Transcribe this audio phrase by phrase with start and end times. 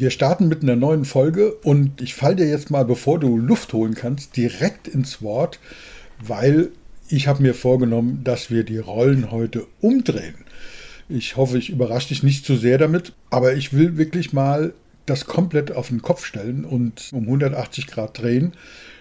[0.00, 3.74] Wir starten mit einer neuen Folge und ich falle dir jetzt mal, bevor du Luft
[3.74, 5.60] holen kannst, direkt ins Wort,
[6.24, 6.70] weil
[7.08, 10.36] ich habe mir vorgenommen, dass wir die Rollen heute umdrehen.
[11.10, 14.72] Ich hoffe, ich überrasche dich nicht zu sehr damit, aber ich will wirklich mal
[15.04, 18.54] das komplett auf den Kopf stellen und um 180 Grad drehen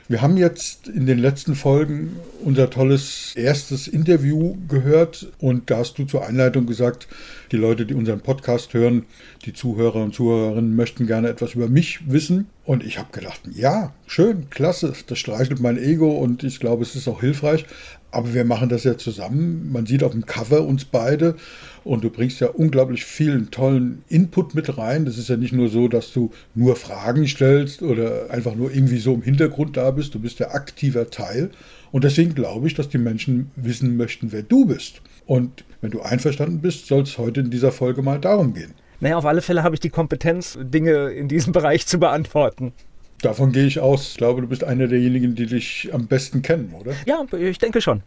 [0.09, 5.99] wir haben jetzt in den letzten Folgen unser tolles erstes Interview gehört und da hast
[5.99, 7.07] du zur Einleitung gesagt,
[7.51, 9.05] die Leute, die unseren Podcast hören,
[9.45, 12.47] die Zuhörer und Zuhörerinnen möchten gerne etwas über mich wissen.
[12.69, 16.95] Und ich habe gedacht, ja, schön, klasse, das streichelt mein Ego und ich glaube, es
[16.95, 17.65] ist auch hilfreich.
[18.11, 19.71] Aber wir machen das ja zusammen.
[19.71, 21.35] Man sieht auf dem Cover uns beide
[21.83, 25.05] und du bringst ja unglaublich vielen tollen Input mit rein.
[25.05, 28.99] Das ist ja nicht nur so, dass du nur Fragen stellst oder einfach nur irgendwie
[28.99, 30.13] so im Hintergrund da bist.
[30.13, 31.49] Du bist ja aktiver Teil.
[31.91, 35.01] Und deswegen glaube ich, dass die Menschen wissen möchten, wer du bist.
[35.25, 38.75] Und wenn du einverstanden bist, soll es heute in dieser Folge mal darum gehen.
[38.99, 42.73] Naja, auf alle Fälle habe ich die Kompetenz, Dinge in diesem Bereich zu beantworten.
[43.21, 44.11] Davon gehe ich aus.
[44.11, 46.93] Ich glaube, du bist einer derjenigen, die dich am besten kennen, oder?
[47.05, 48.01] Ja, ich denke schon.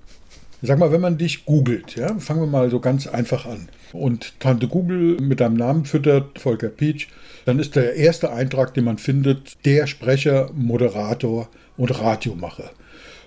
[0.65, 3.69] Sag mal, wenn man dich googelt, ja, fangen wir mal so ganz einfach an.
[3.93, 7.09] Und Tante Google mit deinem Namen füttert, Volker Peach,
[7.45, 12.71] dann ist der erste Eintrag, den man findet, der Sprecher, Moderator und Radiomacher.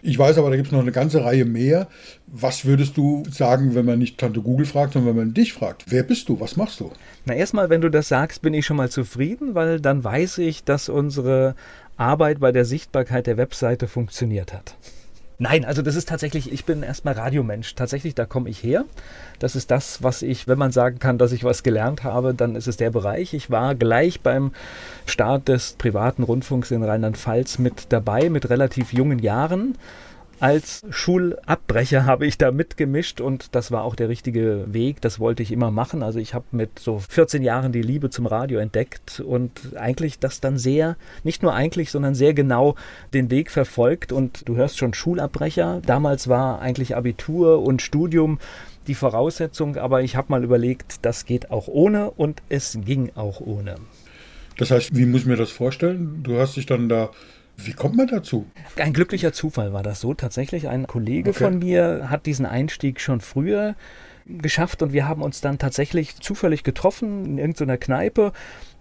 [0.08, 1.88] Ich weiß aber, da gibt es noch eine ganze Reihe mehr.
[2.28, 5.86] Was würdest du sagen, wenn man nicht Tante Google fragt, sondern wenn man dich fragt?
[5.88, 6.39] Wer bist du?
[6.39, 6.92] Was machst du?
[7.26, 10.64] Na, erstmal, wenn du das sagst, bin ich schon mal zufrieden, weil dann weiß ich,
[10.64, 11.55] dass unsere
[11.98, 14.77] Arbeit bei der Sichtbarkeit der Webseite funktioniert hat.
[15.37, 17.75] Nein, also das ist tatsächlich, ich bin erstmal Radiomensch.
[17.75, 18.85] Tatsächlich, da komme ich her.
[19.39, 22.55] Das ist das, was ich, wenn man sagen kann, dass ich was gelernt habe, dann
[22.55, 23.33] ist es der Bereich.
[23.33, 24.53] Ich war gleich beim
[25.05, 29.77] Start des privaten Rundfunks in Rheinland-Pfalz mit dabei, mit relativ jungen Jahren
[30.39, 35.01] als Schulabbrecher habe ich da mitgemischt und das war auch der richtige Weg.
[35.01, 36.03] Das wollte ich immer machen.
[36.03, 40.41] Also ich habe mit so 14 Jahren die Liebe zum Radio entdeckt und eigentlich das
[40.41, 42.75] dann sehr, nicht nur eigentlich, sondern sehr genau
[43.13, 44.11] den Weg verfolgt.
[44.11, 45.81] Und du hörst schon Schulabbrecher.
[45.85, 48.39] Damals war eigentlich Abitur und Studium
[48.87, 53.41] die Voraussetzung, aber ich habe mal überlegt, das geht auch ohne und es ging auch
[53.41, 53.75] ohne.
[54.57, 56.21] Das heißt, wie muss ich mir das vorstellen?
[56.23, 57.09] Du hast dich dann da
[57.58, 58.45] wie kommt man dazu?
[58.77, 60.14] Ein glücklicher Zufall war das so.
[60.14, 61.45] Tatsächlich, ein Kollege okay.
[61.45, 63.76] von mir hat diesen Einstieg schon früher
[64.26, 68.32] geschafft und wir haben uns dann tatsächlich zufällig getroffen in irgendeiner Kneipe.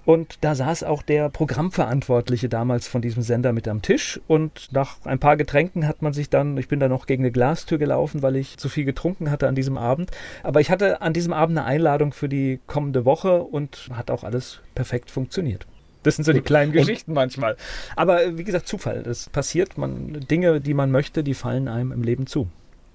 [0.07, 4.21] Und da saß auch der Programmverantwortliche damals von diesem Sender mit am Tisch.
[4.27, 7.33] Und nach ein paar Getränken hat man sich dann, ich bin da noch gegen eine
[7.33, 10.11] Glastür gelaufen, weil ich zu viel getrunken hatte an diesem Abend.
[10.43, 14.25] Aber ich hatte an diesem Abend eine Einladung für die kommende Woche und hat auch
[14.25, 15.67] alles perfekt funktioniert.
[16.05, 17.57] Das sind so die kleinen Geschichten und manchmal.
[17.97, 19.03] Aber äh, wie gesagt, Zufall.
[19.03, 19.77] Das passiert.
[19.77, 22.49] Man, Dinge, die man möchte, die fallen einem im Leben zu.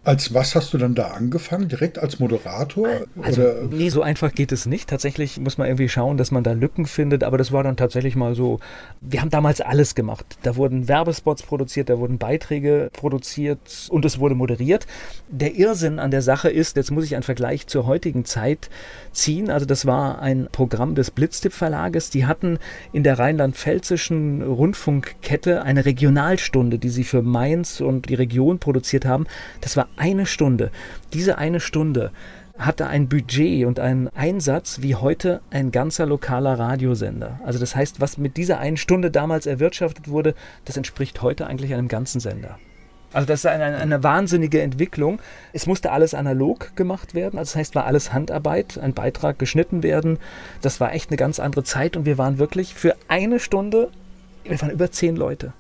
[0.10, 1.68] Als was hast du dann da angefangen?
[1.68, 2.88] Direkt als Moderator?
[3.22, 3.68] Also, oder?
[3.70, 4.90] Nee, so einfach geht es nicht.
[4.90, 7.24] Tatsächlich muss man irgendwie schauen, dass man da Lücken findet.
[7.24, 8.60] Aber das war dann tatsächlich mal so.
[9.02, 10.26] Wir haben damals alles gemacht.
[10.42, 13.60] Da wurden Werbespots produziert, da wurden Beiträge produziert
[13.92, 14.88] und es wurde moderiert.
[15.30, 18.72] Der Irrsinn an der Sache ist, jetzt muss ich einen Vergleich zur heutigen Zeit
[19.12, 19.52] ziehen.
[19.52, 22.10] Also das war ein Programm des Blitztipp Verlages.
[22.10, 22.58] Die hatten
[22.94, 29.28] in der rheinland-pfälzischen Rundfunkkette eine Regionalstunde, die sie für Mainz und die Region produziert haben.
[29.62, 30.72] Das war eine Stunde.
[31.14, 32.12] Diese eine Stunde
[32.58, 37.40] hatte ein Budget und einen Einsatz wie heute ein ganzer lokaler Radiosender.
[37.46, 41.74] Also das heißt, was mit dieser einen Stunde damals erwirtschaftet wurde, das entspricht heute eigentlich
[41.74, 42.60] einem ganzen Sender.
[43.12, 45.20] Also das ist eine, eine, wahnsinnige Entwicklung.
[45.52, 47.40] Es musste alles analog gemacht werden.
[47.40, 50.20] Also das heißt, war alles Handarbeit, ein Beitrag geschnitten werden.
[50.62, 53.90] Das war echt eine ganz andere Zeit und wir waren wirklich für eine Stunde,
[54.44, 55.54] wir waren über zehn Leute.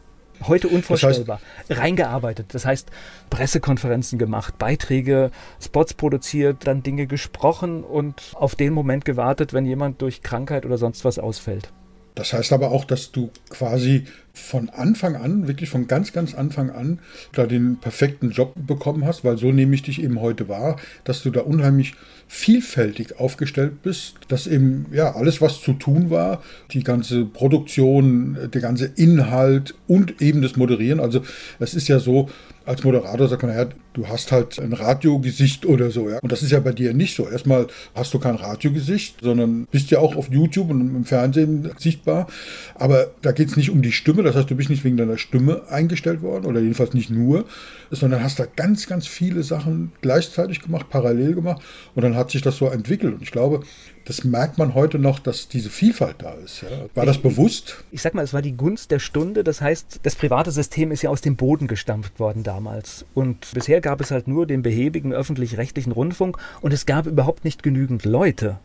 [0.48, 1.40] Heute unvorstellbar.
[1.68, 2.54] Das heißt, Reingearbeitet.
[2.54, 2.90] Das heißt,
[3.30, 5.32] Pressekonferenzen gemacht, Beiträge,
[5.62, 10.78] Spots produziert, dann Dinge gesprochen und auf den Moment gewartet, wenn jemand durch Krankheit oder
[10.78, 11.72] sonst was ausfällt.
[12.16, 16.70] Das heißt aber auch, dass du quasi von Anfang an, wirklich von ganz, ganz Anfang
[16.70, 17.00] an,
[17.34, 21.24] da den perfekten Job bekommen hast, weil so nehme ich dich eben heute wahr, dass
[21.24, 21.96] du da unheimlich
[22.28, 28.62] vielfältig aufgestellt bist, dass eben ja alles, was zu tun war, die ganze Produktion, der
[28.62, 31.00] ganze Inhalt und eben das Moderieren.
[31.00, 31.24] Also
[31.60, 32.30] es ist ja so,
[32.66, 36.20] als Moderator sagt man, ja, du hast halt ein Radiogesicht oder so, ja.
[36.20, 37.28] Und das ist ja bei dir nicht so.
[37.28, 37.66] Erstmal
[37.96, 42.28] hast du kein Radiogesicht, sondern bist ja auch auf YouTube und im Fernsehen sichtbar.
[42.76, 45.18] Aber da geht es nicht um die Stimme, das heißt, du bist nicht wegen deiner
[45.18, 47.46] Stimme eingestellt worden oder jedenfalls nicht nur,
[47.92, 51.62] sondern hast da ganz, ganz viele Sachen gleichzeitig gemacht, parallel gemacht
[51.96, 53.16] und dann hat sich das so entwickelt.
[53.16, 53.62] Und ich glaube,
[54.06, 56.64] das merkt man heute noch, dass diese Vielfalt da ist.
[56.64, 56.70] Ja.
[56.96, 57.84] War das bewusst?
[57.92, 59.44] Ich sag mal, es war die Gunst der Stunde.
[59.44, 63.06] Das heißt, das private System ist ja aus dem Boden gestampft worden damals.
[63.14, 67.62] Und bisher gab es halt nur den behäbigen öffentlich-rechtlichen Rundfunk und es gab überhaupt nicht
[67.62, 68.60] genügend Leute.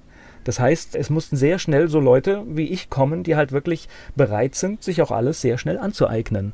[0.45, 4.55] Das heißt, es mussten sehr schnell so Leute wie ich kommen, die halt wirklich bereit
[4.55, 6.53] sind, sich auch alles sehr schnell anzueignen.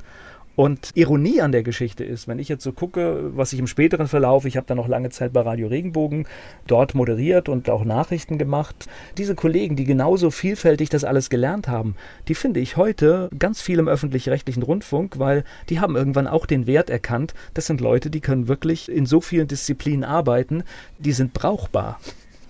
[0.57, 4.09] Und Ironie an der Geschichte ist, wenn ich jetzt so gucke, was ich im späteren
[4.09, 6.27] Verlauf, ich habe da noch lange Zeit bei Radio Regenbogen
[6.67, 11.95] dort moderiert und auch Nachrichten gemacht, diese Kollegen, die genauso vielfältig das alles gelernt haben,
[12.29, 16.67] die finde ich heute ganz viel im öffentlich-rechtlichen Rundfunk, weil die haben irgendwann auch den
[16.67, 20.65] Wert erkannt, das sind Leute, die können wirklich in so vielen Disziplinen arbeiten,
[20.99, 21.99] die sind brauchbar.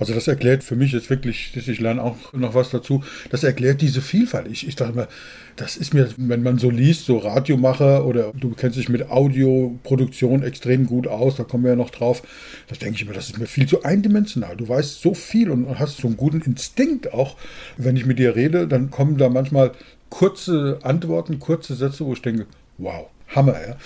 [0.00, 3.82] Also das erklärt für mich jetzt wirklich, ich lerne auch noch was dazu, das erklärt
[3.82, 4.48] diese Vielfalt.
[4.50, 5.08] Ich, ich dachte immer,
[5.56, 10.42] das ist mir, wenn man so liest, so Radiomacher oder du kennst dich mit Audioproduktion
[10.42, 12.22] extrem gut aus, da kommen wir ja noch drauf,
[12.68, 14.56] da denke ich immer, das ist mir viel zu eindimensional.
[14.56, 17.36] Du weißt so viel und hast so einen guten Instinkt auch.
[17.76, 19.72] Wenn ich mit dir rede, dann kommen da manchmal
[20.08, 22.46] kurze Antworten, kurze Sätze, wo ich denke,
[22.78, 23.06] wow.
[23.34, 23.76] Hammer, ja.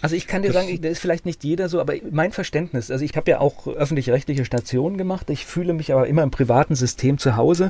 [0.00, 2.90] Also ich kann dir das sagen, da ist vielleicht nicht jeder so, aber mein Verständnis,
[2.90, 6.74] also ich habe ja auch öffentlich-rechtliche Stationen gemacht, ich fühle mich aber immer im privaten
[6.74, 7.68] System zu Hause,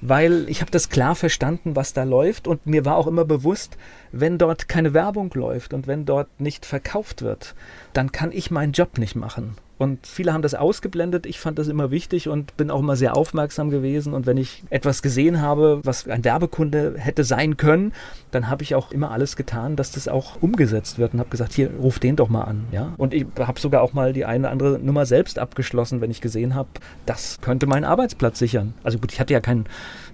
[0.00, 3.76] weil ich habe das klar verstanden, was da läuft und mir war auch immer bewusst,
[4.12, 7.54] wenn dort keine Werbung läuft und wenn dort nicht verkauft wird,
[7.92, 9.56] dann kann ich meinen Job nicht machen.
[9.78, 11.24] Und viele haben das ausgeblendet.
[11.24, 14.12] Ich fand das immer wichtig und bin auch immer sehr aufmerksam gewesen.
[14.12, 17.92] Und wenn ich etwas gesehen habe, was ein Werbekunde hätte sein können,
[18.32, 21.52] dann habe ich auch immer alles getan, dass das auch umgesetzt wird und habe gesagt,
[21.52, 22.66] hier, ruf den doch mal an.
[22.72, 22.92] Ja?
[22.96, 26.20] Und ich habe sogar auch mal die eine oder andere Nummer selbst abgeschlossen, wenn ich
[26.20, 26.68] gesehen habe,
[27.06, 28.74] das könnte meinen Arbeitsplatz sichern.
[28.82, 29.66] Also gut, ich hatte ja keinen,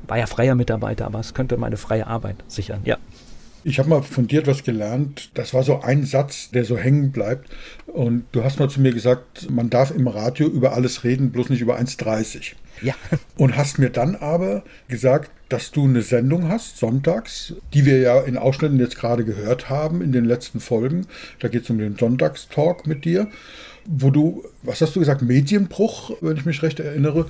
[0.07, 2.81] war ja freier Mitarbeiter, aber es könnte meine freie Arbeit sichern.
[2.85, 2.99] Ja.
[3.67, 5.31] Ich habe mal von dir etwas gelernt.
[5.33, 7.49] Das war so ein Satz, der so hängen bleibt.
[7.87, 11.49] Und du hast mal zu mir gesagt, man darf im Radio über alles reden, bloß
[11.49, 12.53] nicht über 1,30.
[12.85, 12.95] Ja.
[13.37, 18.21] Und hast mir dann aber gesagt, dass du eine Sendung hast, sonntags, die wir ja
[18.21, 21.07] in Ausschnitten jetzt gerade gehört haben in den letzten Folgen.
[21.41, 23.29] Da geht es um den Sonntagstalk mit dir,
[23.87, 27.27] wo du, was hast du gesagt, Medienbruch, wenn ich mich recht erinnere,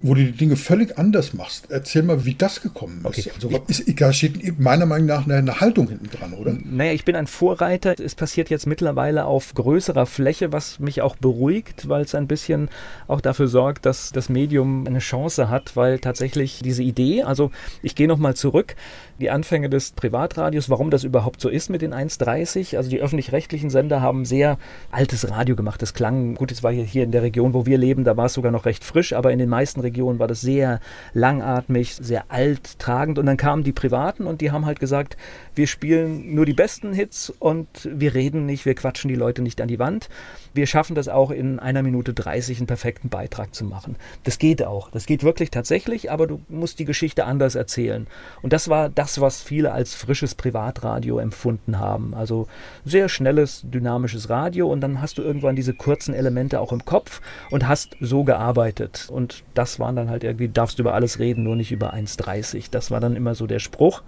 [0.00, 1.70] wo du die Dinge völlig anders machst.
[1.70, 3.18] Erzähl mal, wie das gekommen ist.
[3.18, 3.30] Okay.
[3.34, 6.56] Also, ist, da steht meiner Meinung nach eine, eine, Haltung hinten dran, oder?
[6.64, 7.98] Naja, ich bin ein Vorreiter.
[7.98, 12.68] Es passiert jetzt mittlerweile auf größerer Fläche, was mich auch beruhigt, weil es ein bisschen
[13.08, 17.50] auch dafür sorgt, dass das Medium eine Chance hat, weil tatsächlich diese Idee, also
[17.82, 18.76] ich gehe nochmal zurück,
[19.18, 22.76] die Anfänge des Privatradios, warum das überhaupt so ist mit den 1,30.
[22.76, 24.58] Also die öffentlich-rechtlichen Sender haben sehr
[24.90, 25.82] altes Radio gemacht.
[25.82, 28.34] Das klang, gut, es war hier in der Region, wo wir leben, da war es
[28.34, 30.80] sogar noch recht frisch, aber in den meisten Regionen war das sehr
[31.14, 33.18] langatmig, sehr alt tragend.
[33.18, 35.16] Und dann kamen die Privaten und die haben halt gesagt,
[35.54, 39.60] wir spielen nur die besten Hits und wir reden nicht, wir quatschen die Leute nicht
[39.60, 40.08] an die Wand.
[40.54, 43.96] Wir schaffen das auch in einer Minute 30 einen perfekten Beitrag zu machen.
[44.24, 44.90] Das geht auch.
[44.90, 48.06] Das geht wirklich tatsächlich, aber du musst die Geschichte anders erzählen.
[48.42, 52.14] Und das war das, was viele als frisches Privatradio empfunden haben.
[52.14, 52.46] Also
[52.84, 57.20] sehr schnelles, dynamisches Radio und dann hast du irgendwann diese kurzen Elemente auch im Kopf
[57.50, 59.08] und hast so gearbeitet.
[59.10, 62.66] Und das waren dann halt irgendwie, darfst du über alles reden, nur nicht über 1,30.
[62.70, 64.02] Das war dann immer so der Spruch.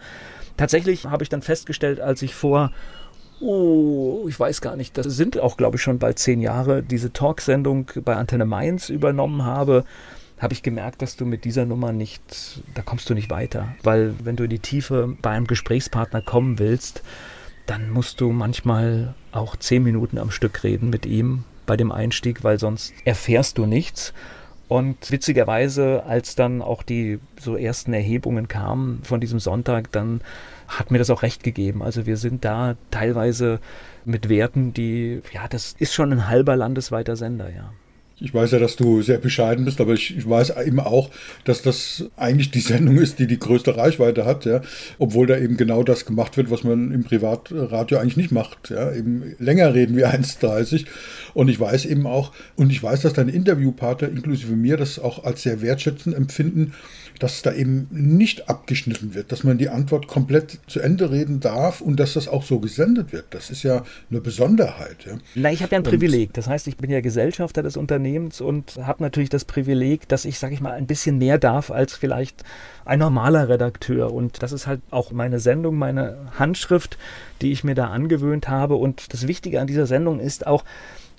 [0.56, 2.70] Tatsächlich habe ich dann festgestellt, als ich vor
[3.40, 7.12] oh, ich weiß gar nicht, das sind auch, glaube ich, schon bald zehn Jahre, diese
[7.12, 9.84] Talksendung bei Antenne Mainz übernommen habe,
[10.40, 13.74] habe ich gemerkt, dass du mit dieser Nummer nicht, da kommst du nicht weiter.
[13.82, 17.02] Weil wenn du in die Tiefe bei einem Gesprächspartner kommen willst,
[17.66, 22.42] dann musst du manchmal auch zehn Minuten am Stück reden mit ihm bei dem Einstieg,
[22.42, 24.12] weil sonst erfährst du nichts.
[24.66, 30.20] Und witzigerweise, als dann auch die so ersten Erhebungen kamen von diesem Sonntag, dann
[30.68, 31.82] hat mir das auch recht gegeben.
[31.82, 33.60] Also wir sind da teilweise
[34.04, 37.72] mit Werten, die, ja, das ist schon ein halber landesweiter Sender, ja.
[38.20, 41.10] Ich weiß ja, dass du sehr bescheiden bist, aber ich, ich, weiß eben auch,
[41.44, 44.60] dass das eigentlich die Sendung ist, die die größte Reichweite hat, ja.
[44.98, 48.92] Obwohl da eben genau das gemacht wird, was man im Privatradio eigentlich nicht macht, ja.
[48.92, 50.84] Eben länger reden wie 1,30.
[51.32, 55.24] Und ich weiß eben auch, und ich weiß, dass deine Interviewpartner inklusive mir das auch
[55.24, 56.74] als sehr wertschätzend empfinden,
[57.20, 61.80] dass da eben nicht abgeschnitten wird, dass man die Antwort komplett zu Ende reden darf
[61.80, 63.26] und dass das auch so gesendet wird.
[63.30, 65.04] Das ist ja eine Besonderheit.
[65.06, 65.12] Ja.
[65.34, 66.32] Na, ich habe ja ein und Privileg.
[66.32, 70.38] Das heißt, ich bin ja Gesellschafter des Unternehmens und habe natürlich das Privileg, dass ich,
[70.38, 72.42] sage ich mal, ein bisschen mehr darf als vielleicht
[72.86, 74.12] ein normaler Redakteur.
[74.12, 76.96] Und das ist halt auch meine Sendung, meine Handschrift,
[77.42, 78.76] die ich mir da angewöhnt habe.
[78.76, 80.64] Und das Wichtige an dieser Sendung ist auch,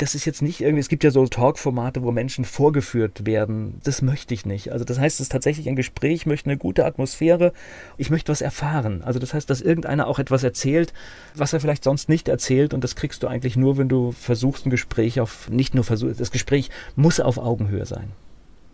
[0.02, 3.80] das ist jetzt nicht irgendwie, es gibt ja so Talk-Formate, wo Menschen vorgeführt werden.
[3.84, 4.72] Das möchte ich nicht.
[4.72, 7.54] Also das heißt, es ist tatsächlich ein Gespräch, ich möchte eine gute Atmosphäre,
[7.98, 9.04] ich möchte was erfahren.
[9.04, 10.92] Also das heißt, dass irgendeiner auch etwas erzählt,
[11.36, 14.66] was er vielleicht sonst nicht erzählt und das kriegst du eigentlich nur, wenn du versuchst,
[14.66, 18.12] ein Gespräch auf, nicht nur versuchst, das Gespräch muss auf Augenhöhe sein.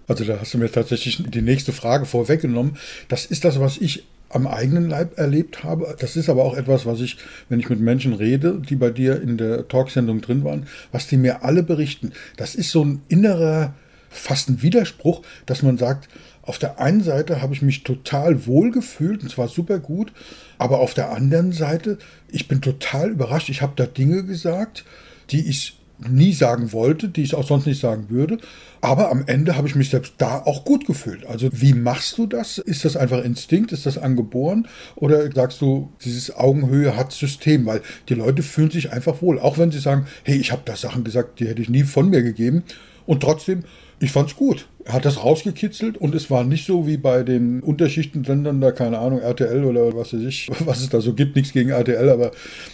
[0.08, 2.78] Also da hast du mir tatsächlich die nächste Frage vorweggenommen.
[3.10, 5.96] Das ist das, was ich am eigenen Leib erlebt habe.
[6.00, 7.18] Das ist aber auch etwas, was ich,
[7.50, 11.18] wenn ich mit Menschen rede, die bei dir in der Talksendung drin waren, was die
[11.18, 12.12] mir alle berichten.
[12.36, 13.74] Das ist so ein innerer,
[14.10, 16.10] fast ein Widerspruch, dass man sagt,
[16.42, 20.14] auf der einen Seite habe ich mich total wohl gefühlt und zwar super gut,
[20.58, 21.98] aber auf der anderen Seite,
[22.30, 23.50] ich bin total überrascht.
[23.50, 24.86] Ich habe da Dinge gesagt,
[25.30, 28.38] die ich nie sagen wollte, die ich auch sonst nicht sagen würde.
[28.82, 31.26] Aber am Ende habe ich mich selbst da auch gut gefühlt.
[31.26, 32.58] Also wie machst du das?
[32.60, 33.72] Ist das einfach Instinkt?
[33.72, 34.68] Ist das angeboren?
[34.96, 37.66] Oder sagst du, dieses Augenhöhe hat System?
[37.66, 39.40] Weil die Leute fühlen sich einfach wohl.
[39.40, 42.10] Auch wenn sie sagen, hey, ich habe da Sachen gesagt, die hätte ich nie von
[42.10, 42.64] mir gegeben.
[43.06, 43.64] Und trotzdem
[44.00, 44.68] ich fand's gut.
[44.88, 49.20] Hat das rausgekitzelt und es war nicht so wie bei den Unterschichtensendern, da keine Ahnung,
[49.20, 52.32] RTL oder was weiß ich, was es da so gibt, nichts gegen RTL, aber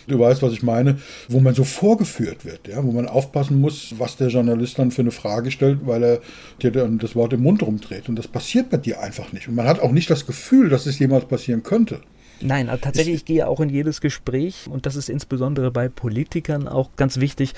[0.07, 3.95] du weißt, was ich meine, wo man so vorgeführt wird, ja, wo man aufpassen muss,
[3.97, 6.19] was der Journalist dann für eine Frage stellt, weil er
[6.61, 8.09] dir dann das Wort im Mund rumdreht.
[8.09, 9.47] Und das passiert bei dir einfach nicht.
[9.47, 11.99] Und man hat auch nicht das Gefühl, dass es jemals passieren könnte.
[12.41, 16.67] Nein, also tatsächlich, ich gehe auch in jedes Gespräch und das ist insbesondere bei Politikern
[16.67, 17.53] auch ganz wichtig,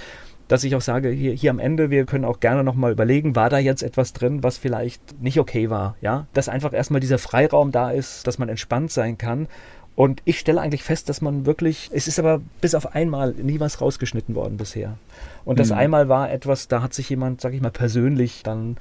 [0.47, 3.49] dass ich auch sage, hier, hier am Ende, wir können auch gerne nochmal überlegen, war
[3.49, 6.27] da jetzt etwas drin, was vielleicht nicht okay war, ja?
[6.33, 9.47] Dass einfach erstmal dieser Freiraum da ist, dass man entspannt sein kann.
[9.95, 13.61] Und ich stelle eigentlich fest, dass man wirklich, es ist aber bis auf einmal nie
[13.61, 14.97] was rausgeschnitten worden bisher.
[15.45, 15.77] Und das mhm.
[15.77, 18.75] einmal war etwas, da hat sich jemand, sag ich mal, persönlich dann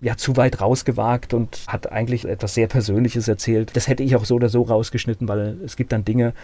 [0.00, 3.76] ja zu weit rausgewagt und hat eigentlich etwas sehr Persönliches erzählt.
[3.76, 6.34] Das hätte ich auch so oder so rausgeschnitten, weil es gibt dann Dinge,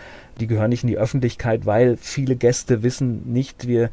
[0.41, 3.91] die gehören nicht in die Öffentlichkeit, weil viele Gäste wissen nicht, wir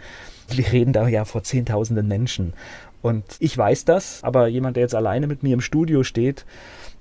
[0.58, 2.54] wir reden da ja vor Zehntausenden Menschen.
[3.02, 6.46] Und ich weiß das, aber jemand, der jetzt alleine mit mir im Studio steht,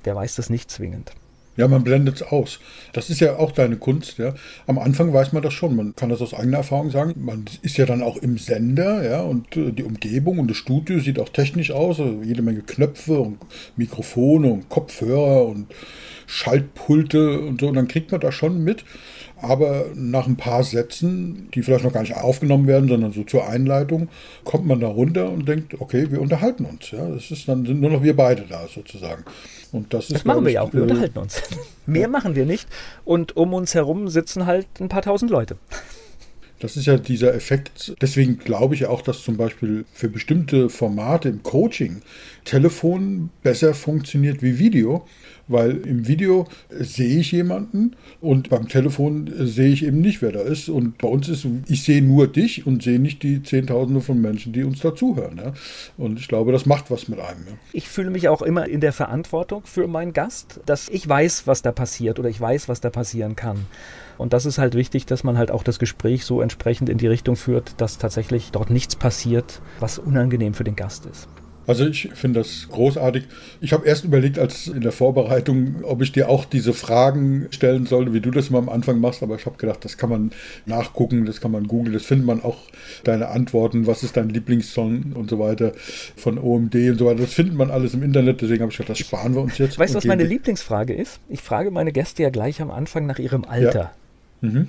[0.04, 1.12] der weiß das nicht zwingend.
[1.58, 2.60] Ja, man blendet es aus.
[2.92, 4.32] Das ist ja auch deine Kunst, ja.
[4.68, 5.74] Am Anfang weiß man das schon.
[5.74, 7.14] Man kann das aus eigener Erfahrung sagen.
[7.16, 11.00] Man ist ja dann auch im Sender, ja, und äh, die Umgebung und das Studio
[11.00, 11.98] sieht auch technisch aus.
[11.98, 13.38] Also jede Menge Knöpfe und
[13.74, 15.66] Mikrofone und Kopfhörer und
[16.28, 17.66] Schaltpulte und so.
[17.66, 18.84] Und dann kriegt man das schon mit.
[19.40, 23.48] Aber nach ein paar Sätzen, die vielleicht noch gar nicht aufgenommen werden, sondern so zur
[23.48, 24.08] Einleitung,
[24.44, 26.90] kommt man da runter und denkt, okay, wir unterhalten uns.
[26.90, 29.24] Ja, das ist dann sind nur noch wir beide da sozusagen.
[29.70, 31.42] Und das, ist, das machen wir ja auch, wir äh, unterhalten uns.
[31.86, 32.68] Mehr machen wir nicht.
[33.04, 35.56] Und um uns herum sitzen halt ein paar tausend Leute.
[36.60, 37.94] Das ist ja dieser Effekt.
[38.00, 42.02] Deswegen glaube ich auch, dass zum Beispiel für bestimmte Formate im Coaching
[42.44, 45.06] Telefon besser funktioniert wie Video,
[45.48, 50.40] weil im Video sehe ich jemanden und beim Telefon sehe ich eben nicht, wer da
[50.40, 50.68] ist.
[50.68, 54.52] Und bei uns ist, ich sehe nur dich und sehe nicht die Zehntausende von Menschen,
[54.52, 55.38] die uns dazuhören.
[55.38, 55.52] Ja?
[55.96, 57.40] Und ich glaube, das macht was mit einem.
[57.46, 57.52] Ja?
[57.72, 61.62] Ich fühle mich auch immer in der Verantwortung für meinen Gast, dass ich weiß, was
[61.62, 63.66] da passiert oder ich weiß, was da passieren kann.
[64.18, 67.06] Und das ist halt wichtig, dass man halt auch das Gespräch so entsprechend in die
[67.06, 71.28] Richtung führt, dass tatsächlich dort nichts passiert, was unangenehm für den Gast ist.
[71.68, 73.24] Also ich finde das großartig.
[73.60, 77.84] Ich habe erst überlegt, als in der Vorbereitung, ob ich dir auch diese Fragen stellen
[77.84, 80.30] sollte, wie du das immer am Anfang machst, aber ich habe gedacht, das kann man
[80.64, 82.56] nachgucken, das kann man googeln, das findet man auch
[83.04, 85.72] deine Antworten, was ist dein Lieblingssong und so weiter
[86.16, 87.20] von OMD und so weiter.
[87.20, 89.78] Das findet man alles im Internet, deswegen habe ich gedacht, das sparen wir uns jetzt.
[89.78, 91.20] Weißt du, was meine Lieblingsfrage ist?
[91.28, 93.92] Ich frage meine Gäste ja gleich am Anfang nach ihrem Alter.
[94.40, 94.48] Ja.
[94.48, 94.68] Mhm.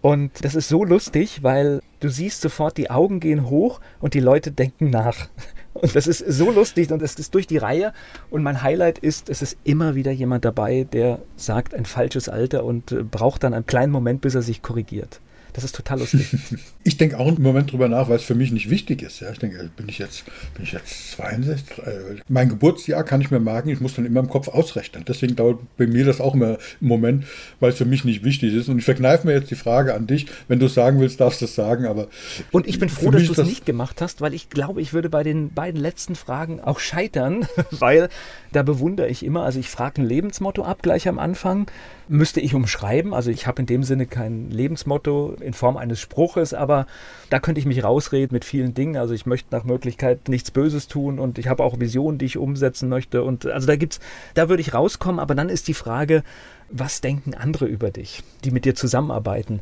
[0.00, 4.20] Und das ist so lustig, weil du siehst sofort, die Augen gehen hoch und die
[4.20, 5.28] Leute denken nach.
[5.72, 7.92] Und das ist so lustig und es ist durch die Reihe.
[8.28, 12.64] Und mein Highlight ist, es ist immer wieder jemand dabei, der sagt ein falsches Alter
[12.64, 15.20] und äh, braucht dann einen kleinen Moment, bis er sich korrigiert.
[15.52, 16.36] Das ist total lustig.
[16.84, 19.20] ich denke auch im Moment drüber nach, weil es für mich nicht wichtig ist.
[19.20, 19.30] Ja?
[19.30, 21.78] Ich denke, bin ich jetzt, bin ich jetzt 62?
[21.78, 21.92] Äh,
[22.28, 25.04] mein Geburtsjahr kann ich mir merken, ich muss dann immer im Kopf ausrechnen.
[25.06, 27.24] Deswegen dauert bei mir das auch immer im Moment,
[27.58, 28.68] weil es für mich nicht wichtig ist.
[28.68, 30.26] Und ich verkneife mir jetzt die Frage an dich.
[30.48, 31.86] Wenn du es sagen willst, darfst du es sagen.
[31.86, 32.08] Aber
[32.50, 35.10] Und ich bin froh, dass du es nicht gemacht hast, weil ich glaube, ich würde
[35.10, 38.08] bei den beiden letzten Fragen auch scheitern, weil
[38.52, 41.66] da bewundere ich immer, also ich frage ein Lebensmotto ab gleich am Anfang
[42.10, 43.14] müsste ich umschreiben.
[43.14, 46.86] Also ich habe in dem Sinne kein Lebensmotto in Form eines Spruches, aber
[47.30, 48.96] da könnte ich mich rausreden mit vielen Dingen.
[48.96, 52.38] Also ich möchte nach Möglichkeit nichts Böses tun und ich habe auch Visionen, die ich
[52.38, 53.22] umsetzen möchte.
[53.22, 54.00] Und also da gibt's,
[54.34, 56.22] da würde ich rauskommen, aber dann ist die Frage,
[56.70, 59.60] was denken andere über dich, die mit dir zusammenarbeiten?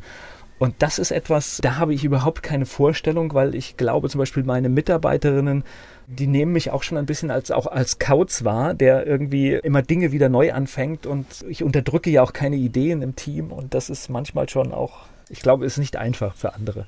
[0.59, 4.43] Und das ist etwas, da habe ich überhaupt keine Vorstellung, weil ich glaube zum Beispiel
[4.43, 5.63] meine Mitarbeiterinnen,
[6.07, 9.81] die nehmen mich auch schon ein bisschen als auch als Kauz wahr, der irgendwie immer
[9.81, 13.89] Dinge wieder neu anfängt und ich unterdrücke ja auch keine Ideen im Team und das
[13.89, 16.85] ist manchmal schon auch, ich glaube, ist nicht einfach für andere.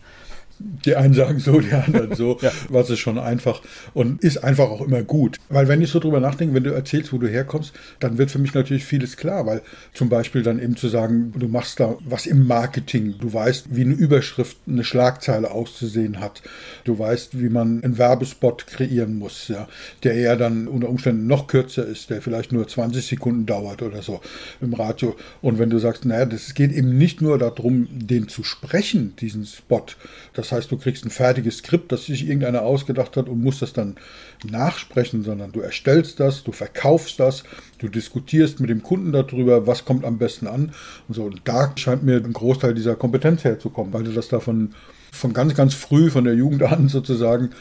[0.85, 2.51] Die einen sagen so, die anderen so, ja.
[2.69, 3.61] was ist schon einfach
[3.93, 5.37] und ist einfach auch immer gut.
[5.49, 8.39] Weil wenn ich so drüber nachdenke, wenn du erzählst, wo du herkommst, dann wird für
[8.39, 9.61] mich natürlich vieles klar, weil
[9.93, 13.81] zum Beispiel dann eben zu sagen, du machst da was im Marketing, du weißt, wie
[13.81, 16.41] eine Überschrift, eine Schlagzeile auszusehen hat,
[16.83, 19.67] du weißt, wie man einen Werbespot kreieren muss, ja,
[20.03, 24.01] der eher dann unter Umständen noch kürzer ist, der vielleicht nur 20 Sekunden dauert oder
[24.01, 24.21] so
[24.61, 25.15] im Radio.
[25.41, 29.45] Und wenn du sagst, naja, das geht eben nicht nur darum, den zu sprechen, diesen
[29.45, 29.85] Spot,
[30.33, 33.61] das das heißt, du kriegst ein fertiges Skript, das sich irgendeiner ausgedacht hat und musst
[33.61, 33.95] das dann
[34.43, 37.43] nachsprechen, sondern du erstellst das, du verkaufst das,
[37.77, 40.73] du diskutierst mit dem Kunden darüber, was kommt am besten an
[41.07, 41.23] und so.
[41.23, 44.73] Und da scheint mir ein Großteil dieser Kompetenz herzukommen, weil du das davon
[45.11, 47.51] von ganz, ganz früh, von der Jugend an sozusagen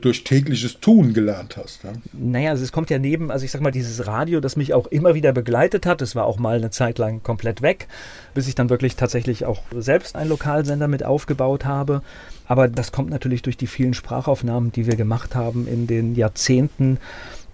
[0.00, 1.84] durch tägliches Tun gelernt hast.
[1.84, 1.92] Ja?
[2.12, 4.86] Naja, also es kommt ja neben, also ich sag mal, dieses Radio, das mich auch
[4.86, 7.88] immer wieder begleitet hat, das war auch mal eine Zeit lang komplett weg,
[8.34, 12.02] bis ich dann wirklich tatsächlich auch selbst einen Lokalsender mit aufgebaut habe.
[12.46, 16.98] Aber das kommt natürlich durch die vielen Sprachaufnahmen, die wir gemacht haben in den Jahrzehnten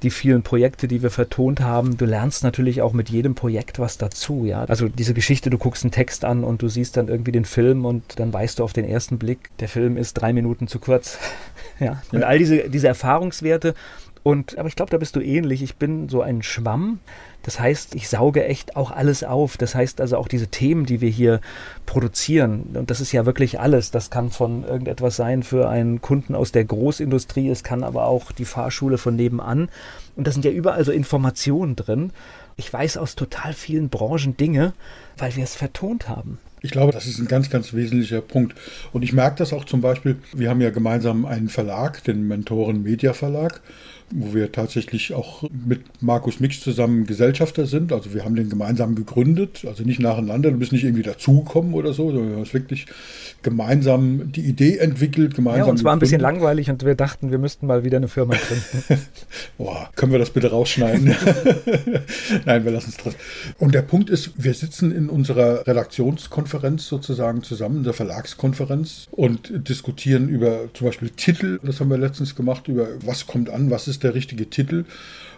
[0.02, 1.96] die vielen Projekte, die wir vertont haben.
[1.96, 4.64] Du lernst natürlich auch mit jedem Projekt was dazu, ja.
[4.64, 7.84] Also diese Geschichte, du guckst einen Text an und du siehst dann irgendwie den Film
[7.84, 11.18] und dann weißt du auf den ersten Blick, der Film ist drei Minuten zu kurz.
[11.80, 12.02] ja.
[12.12, 13.74] Und all diese, diese Erfahrungswerte.
[14.22, 15.62] Und, aber ich glaube, da bist du ähnlich.
[15.62, 17.00] Ich bin so ein Schwamm.
[17.42, 19.56] Das heißt, ich sauge echt auch alles auf.
[19.56, 21.40] Das heißt also auch diese Themen, die wir hier
[21.86, 22.70] produzieren.
[22.74, 23.90] Und das ist ja wirklich alles.
[23.90, 27.48] Das kann von irgendetwas sein für einen Kunden aus der Großindustrie.
[27.48, 29.68] Es kann aber auch die Fahrschule von nebenan.
[30.14, 32.12] Und da sind ja überall so Informationen drin.
[32.56, 34.72] Ich weiß aus total vielen Branchen Dinge,
[35.16, 36.38] weil wir es vertont haben.
[36.64, 38.54] Ich glaube, das ist ein ganz, ganz wesentlicher Punkt.
[38.92, 42.84] Und ich merke das auch zum Beispiel, wir haben ja gemeinsam einen Verlag, den Mentoren
[42.84, 43.60] Media Verlag
[44.14, 47.92] wo wir tatsächlich auch mit Markus Mix zusammen Gesellschafter sind.
[47.92, 51.92] Also wir haben den gemeinsam gegründet, also nicht nacheinander, du bist nicht irgendwie dazugekommen oder
[51.92, 52.86] so, sondern wir haben wirklich
[53.42, 55.66] gemeinsam die Idee entwickelt, gemeinsam.
[55.66, 58.34] Ja, uns war ein bisschen langweilig und wir dachten, wir müssten mal wieder eine Firma
[58.34, 59.02] gründen.
[59.58, 61.06] Boah, können wir das bitte rausschneiden?
[62.44, 63.14] Nein, wir lassen es drin.
[63.58, 69.52] Und der Punkt ist, wir sitzen in unserer Redaktionskonferenz sozusagen zusammen, in der Verlagskonferenz und
[69.68, 71.58] diskutieren über zum Beispiel Titel.
[71.62, 74.84] Das haben wir letztens gemacht, über was kommt an, was ist der richtige Titel.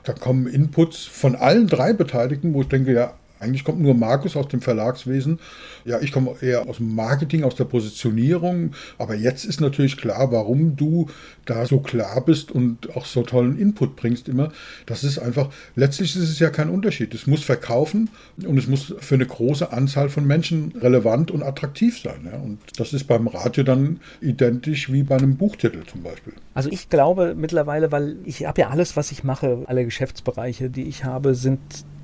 [0.05, 4.37] Da kommen Inputs von allen drei Beteiligten, wo ich denke, ja, eigentlich kommt nur Markus
[4.37, 5.38] aus dem Verlagswesen.
[5.85, 8.73] Ja, ich komme eher aus dem Marketing, aus der Positionierung.
[8.97, 11.09] Aber jetzt ist natürlich klar, warum du
[11.44, 14.53] da so klar bist und auch so tollen Input bringst immer.
[14.87, 17.12] Das ist einfach, letztlich ist es ja kein Unterschied.
[17.12, 18.09] Es muss verkaufen
[18.47, 22.29] und es muss für eine große Anzahl von Menschen relevant und attraktiv sein.
[22.31, 22.38] Ja?
[22.38, 26.33] Und das ist beim Radio dann identisch wie bei einem Buchtitel zum Beispiel.
[26.55, 30.85] Also ich glaube mittlerweile, weil ich habe ja alles, was ich mache, alle Geschäftsbereiche, die
[30.85, 31.61] ich habe, sind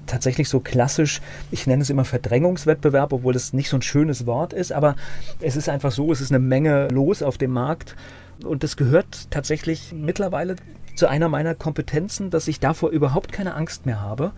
[0.07, 4.53] tatsächlich so klassisch, ich nenne es immer Verdrängungswettbewerb, obwohl das nicht so ein schönes Wort
[4.53, 4.97] ist, aber
[5.41, 7.97] es ist einfach so, es ist eine Menge los auf dem Markt
[8.45, 10.57] und das gehört tatsächlich mittlerweile
[10.95, 14.33] zu einer meiner Kompetenzen, dass ich davor überhaupt keine Angst mehr habe,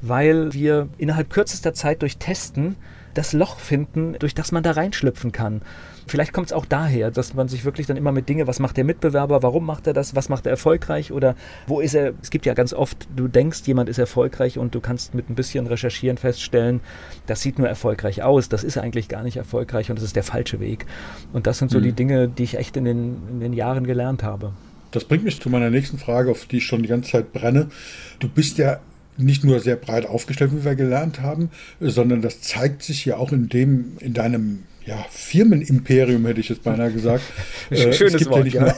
[0.00, 2.76] weil wir innerhalb kürzester Zeit durch Testen
[3.14, 5.62] das Loch finden, durch das man da reinschlüpfen kann.
[6.06, 8.76] Vielleicht kommt es auch daher, dass man sich wirklich dann immer mit Dinge, was macht
[8.76, 11.34] der Mitbewerber, warum macht er das, was macht er erfolgreich oder
[11.66, 12.12] wo ist er.
[12.22, 15.34] Es gibt ja ganz oft, du denkst, jemand ist erfolgreich und du kannst mit ein
[15.34, 16.80] bisschen Recherchieren feststellen,
[17.26, 20.24] das sieht nur erfolgreich aus, das ist eigentlich gar nicht erfolgreich und das ist der
[20.24, 20.86] falsche Weg.
[21.32, 21.82] Und das sind so mhm.
[21.84, 24.52] die Dinge, die ich echt in den, in den Jahren gelernt habe.
[24.90, 27.68] Das bringt mich zu meiner nächsten Frage, auf die ich schon die ganze Zeit brenne.
[28.18, 28.80] Du bist ja
[29.16, 33.32] nicht nur sehr breit aufgestellt, wie wir gelernt haben, sondern das zeigt sich ja auch
[33.32, 37.22] in dem, in deinem ja, Firmenimperium, hätte ich jetzt beinahe gesagt.
[37.70, 38.74] Äh, Schönes Wort, ja, nur,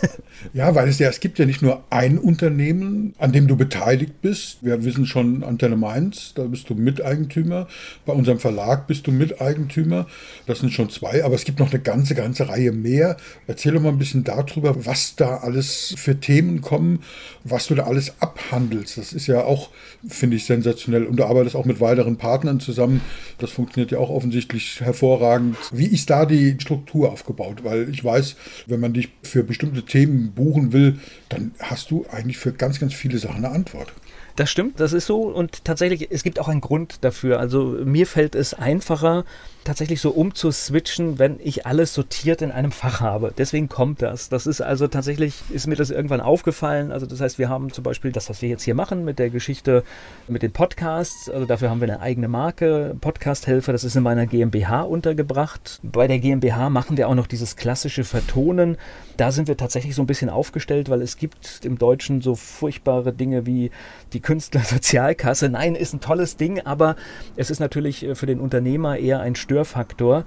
[0.53, 4.21] ja, weil es ja, es gibt ja nicht nur ein Unternehmen, an dem du beteiligt
[4.21, 4.59] bist.
[4.61, 7.69] Wir wissen schon Antenne Mainz, da bist du Miteigentümer.
[8.05, 10.07] Bei unserem Verlag bist du Miteigentümer.
[10.47, 13.17] Das sind schon zwei, aber es gibt noch eine ganze, ganze Reihe mehr.
[13.47, 17.03] Erzähl doch mal ein bisschen darüber, was da alles für Themen kommen,
[17.45, 18.99] was du da alles abhandelst.
[18.99, 19.71] Das ist ja auch,
[20.07, 21.07] finde ich, sensationell.
[21.07, 23.01] Und du arbeitest auch mit weiteren Partnern zusammen.
[23.39, 25.57] Das funktioniert ja auch offensichtlich hervorragend.
[25.73, 27.65] Wie ist da die Struktur aufgebaut?
[27.65, 32.39] Weil ich weiß, wenn man dich für bestimmte Themen buchen will, dann hast du eigentlich
[32.39, 33.93] für ganz, ganz viele Sachen eine Antwort.
[34.37, 37.39] Das stimmt, das ist so und tatsächlich, es gibt auch einen Grund dafür.
[37.39, 39.25] Also mir fällt es einfacher,
[39.65, 43.33] tatsächlich so umzuswitchen, wenn ich alles sortiert in einem Fach habe.
[43.37, 44.29] Deswegen kommt das.
[44.29, 46.91] Das ist also tatsächlich, ist mir das irgendwann aufgefallen.
[46.91, 49.31] Also das heißt, wir haben zum Beispiel das, was wir jetzt hier machen mit der
[49.31, 49.85] Geschichte,
[50.27, 51.31] mit den Podcasts.
[51.31, 53.71] Also dafür haben wir eine eigene Marke, Podcast-Helfer.
[53.73, 55.79] Das ist in meiner GmbH untergebracht.
[55.85, 58.79] Bei der GmbH machen wir auch noch dieses klassische Vertonen.
[59.17, 63.13] Da sind wir tatsächlich so ein bisschen aufgestellt, weil es gibt im Deutschen so furchtbare
[63.13, 63.71] Dinge wie
[64.13, 65.49] die Künstlersozialkasse.
[65.49, 66.97] Nein, ist ein tolles Ding, aber
[67.37, 70.25] es ist natürlich für den Unternehmer eher ein Stück Störfaktor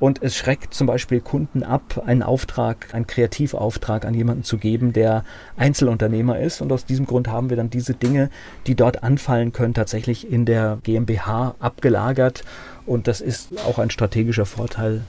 [0.00, 4.92] und es schreckt zum Beispiel Kunden ab, einen Auftrag, einen Kreativauftrag an jemanden zu geben,
[4.92, 5.24] der
[5.56, 6.60] Einzelunternehmer ist.
[6.60, 8.30] Und aus diesem Grund haben wir dann diese Dinge,
[8.68, 12.44] die dort anfallen können, tatsächlich in der GmbH abgelagert.
[12.86, 15.02] Und das ist auch ein strategischer Vorteil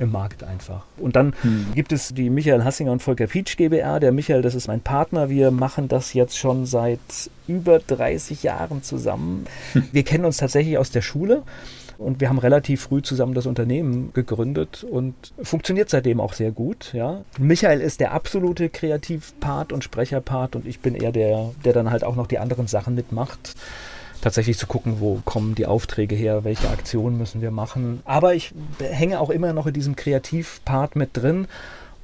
[0.00, 0.84] im Markt einfach.
[0.96, 1.66] Und dann hm.
[1.74, 4.00] gibt es die Michael Hassinger und Volker Pietsch GbR.
[4.00, 5.28] Der Michael, das ist mein Partner.
[5.28, 6.98] Wir machen das jetzt schon seit
[7.46, 9.44] über 30 Jahren zusammen.
[9.92, 11.42] Wir kennen uns tatsächlich aus der Schule.
[12.00, 16.94] Und wir haben relativ früh zusammen das Unternehmen gegründet und funktioniert seitdem auch sehr gut.
[16.94, 17.20] Ja.
[17.38, 22.02] Michael ist der absolute Kreativpart und Sprecherpart und ich bin eher der, der dann halt
[22.02, 23.54] auch noch die anderen Sachen mitmacht
[24.22, 28.00] tatsächlich zu gucken, wo kommen die Aufträge her, welche Aktionen müssen wir machen.
[28.04, 31.46] Aber ich hänge auch immer noch in diesem Kreativpart mit drin.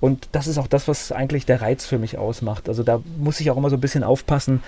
[0.00, 2.68] Und das ist auch das, was eigentlich der Reiz für mich ausmacht.
[2.68, 4.62] Also da muss ich auch immer so ein bisschen aufpassen,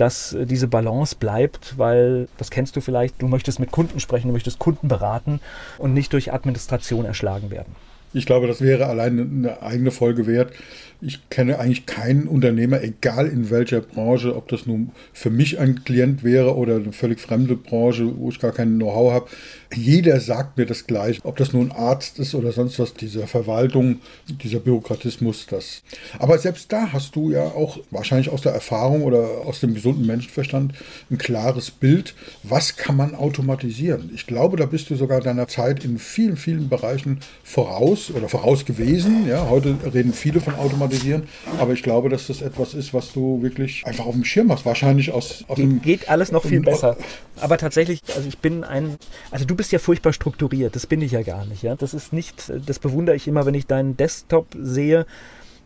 [0.00, 4.28] dass äh, diese Balance bleibt, weil das kennst du vielleicht, du möchtest mit Kunden sprechen,
[4.28, 5.40] du möchtest Kunden beraten
[5.78, 7.74] und nicht durch Administration erschlagen werden.
[8.12, 10.52] Ich glaube, das wäre allein eine eigene Folge wert.
[11.00, 15.84] Ich kenne eigentlich keinen Unternehmer, egal in welcher Branche, ob das nun für mich ein
[15.84, 19.26] Klient wäre oder eine völlig fremde Branche, wo ich gar kein Know-how habe.
[19.72, 24.00] Jeder sagt mir das gleich, ob das nun Arzt ist oder sonst was, diese Verwaltung,
[24.28, 25.82] dieser Bürokratismus, das.
[26.18, 30.06] Aber selbst da hast du ja auch wahrscheinlich aus der Erfahrung oder aus dem gesunden
[30.06, 30.74] Menschenverstand
[31.10, 34.10] ein klares Bild, was kann man automatisieren.
[34.12, 38.64] Ich glaube, da bist du sogar deiner Zeit in vielen, vielen Bereichen voraus oder voraus
[38.64, 39.28] gewesen.
[39.28, 41.24] Ja, heute reden viele von automatisieren.
[41.58, 44.66] Aber ich glaube, dass das etwas ist, was du wirklich einfach auf dem Schirm hast.
[44.66, 45.80] Wahrscheinlich aus, aus dem.
[45.80, 46.96] Geht alles noch viel besser.
[47.40, 48.96] Aber tatsächlich, also ich bin ein.
[49.30, 50.74] Also du bist ja furchtbar strukturiert.
[50.74, 51.62] Das bin ich ja gar nicht.
[51.62, 52.50] Ja, das ist nicht.
[52.64, 55.04] Das bewundere ich immer, wenn ich deinen Desktop sehe.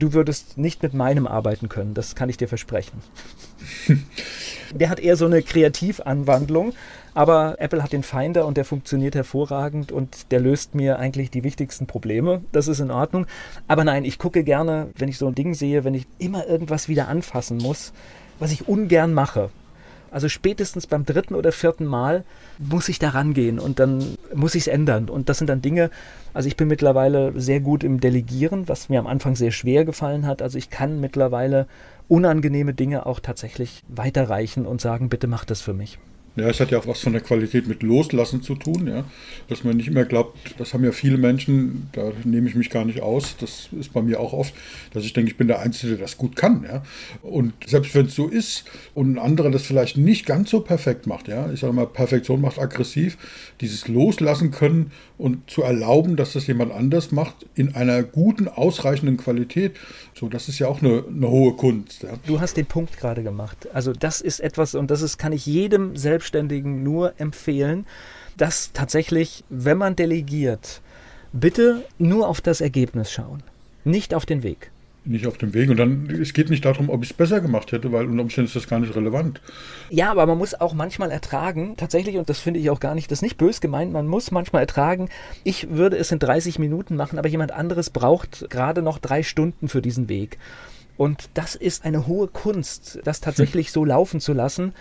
[0.00, 1.94] Du würdest nicht mit meinem arbeiten können.
[1.94, 3.00] Das kann ich dir versprechen.
[4.74, 6.72] Der hat eher so eine Kreativanwandlung.
[7.14, 11.44] Aber Apple hat den Finder und der funktioniert hervorragend und der löst mir eigentlich die
[11.44, 12.42] wichtigsten Probleme.
[12.50, 13.26] Das ist in Ordnung.
[13.68, 16.88] Aber nein, ich gucke gerne, wenn ich so ein Ding sehe, wenn ich immer irgendwas
[16.88, 17.92] wieder anfassen muss,
[18.40, 19.50] was ich ungern mache.
[20.14, 22.22] Also spätestens beim dritten oder vierten Mal
[22.58, 25.10] muss ich da rangehen und dann muss ich es ändern.
[25.10, 25.90] Und das sind dann Dinge,
[26.32, 30.24] also ich bin mittlerweile sehr gut im Delegieren, was mir am Anfang sehr schwer gefallen
[30.24, 30.40] hat.
[30.40, 31.66] Also ich kann mittlerweile
[32.06, 35.98] unangenehme Dinge auch tatsächlich weiterreichen und sagen, bitte mach das für mich.
[36.36, 39.04] Ja, es hat ja auch was von der Qualität mit Loslassen zu tun, ja.
[39.48, 42.84] Dass man nicht immer glaubt, das haben ja viele Menschen, da nehme ich mich gar
[42.84, 44.52] nicht aus, das ist bei mir auch oft,
[44.92, 46.82] dass ich denke, ich bin der Einzige, der das gut kann, ja.
[47.22, 51.06] Und selbst wenn es so ist und ein anderer das vielleicht nicht ganz so perfekt
[51.06, 53.16] macht, ja, ich sage mal, Perfektion macht aggressiv,
[53.60, 59.18] dieses Loslassen können und zu erlauben, dass das jemand anders macht, in einer guten, ausreichenden
[59.18, 59.76] Qualität,
[60.14, 62.02] so, das ist ja auch eine, eine hohe Kunst.
[62.02, 62.14] Ja.
[62.26, 63.68] Du hast den Punkt gerade gemacht.
[63.72, 67.86] Also das ist etwas, und das ist, kann ich jedem selbst Selbstständigen nur empfehlen,
[68.36, 70.80] dass tatsächlich, wenn man delegiert,
[71.32, 73.42] bitte nur auf das Ergebnis schauen,
[73.84, 74.70] nicht auf den Weg
[75.06, 75.68] nicht auf dem Weg.
[75.68, 78.46] Und dann, es geht nicht darum, ob ich es besser gemacht hätte, weil unter Umständen
[78.46, 79.38] ist das gar nicht relevant.
[79.90, 83.10] Ja, aber man muss auch manchmal ertragen, tatsächlich, und das finde ich auch gar nicht,
[83.10, 85.10] das ist nicht bös gemeint, man muss manchmal ertragen,
[85.42, 89.68] ich würde es in 30 Minuten machen, aber jemand anderes braucht gerade noch drei Stunden
[89.68, 90.38] für diesen Weg.
[90.96, 94.72] Und das ist eine hohe Kunst, das tatsächlich so laufen zu lassen,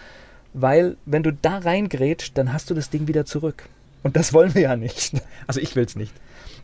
[0.54, 3.68] weil wenn du da reingrätscht, dann hast du das Ding wieder zurück.
[4.04, 5.22] Und das wollen wir ja nicht.
[5.48, 6.14] Also ich will es nicht.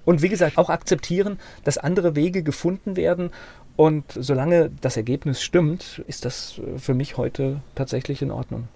[0.06, 3.32] Und wie gesagt, auch akzeptieren, dass andere Wege gefunden werden.
[3.75, 8.67] Und solange das Ergebnis stimmt, ist das für mich heute tatsächlich in Ordnung.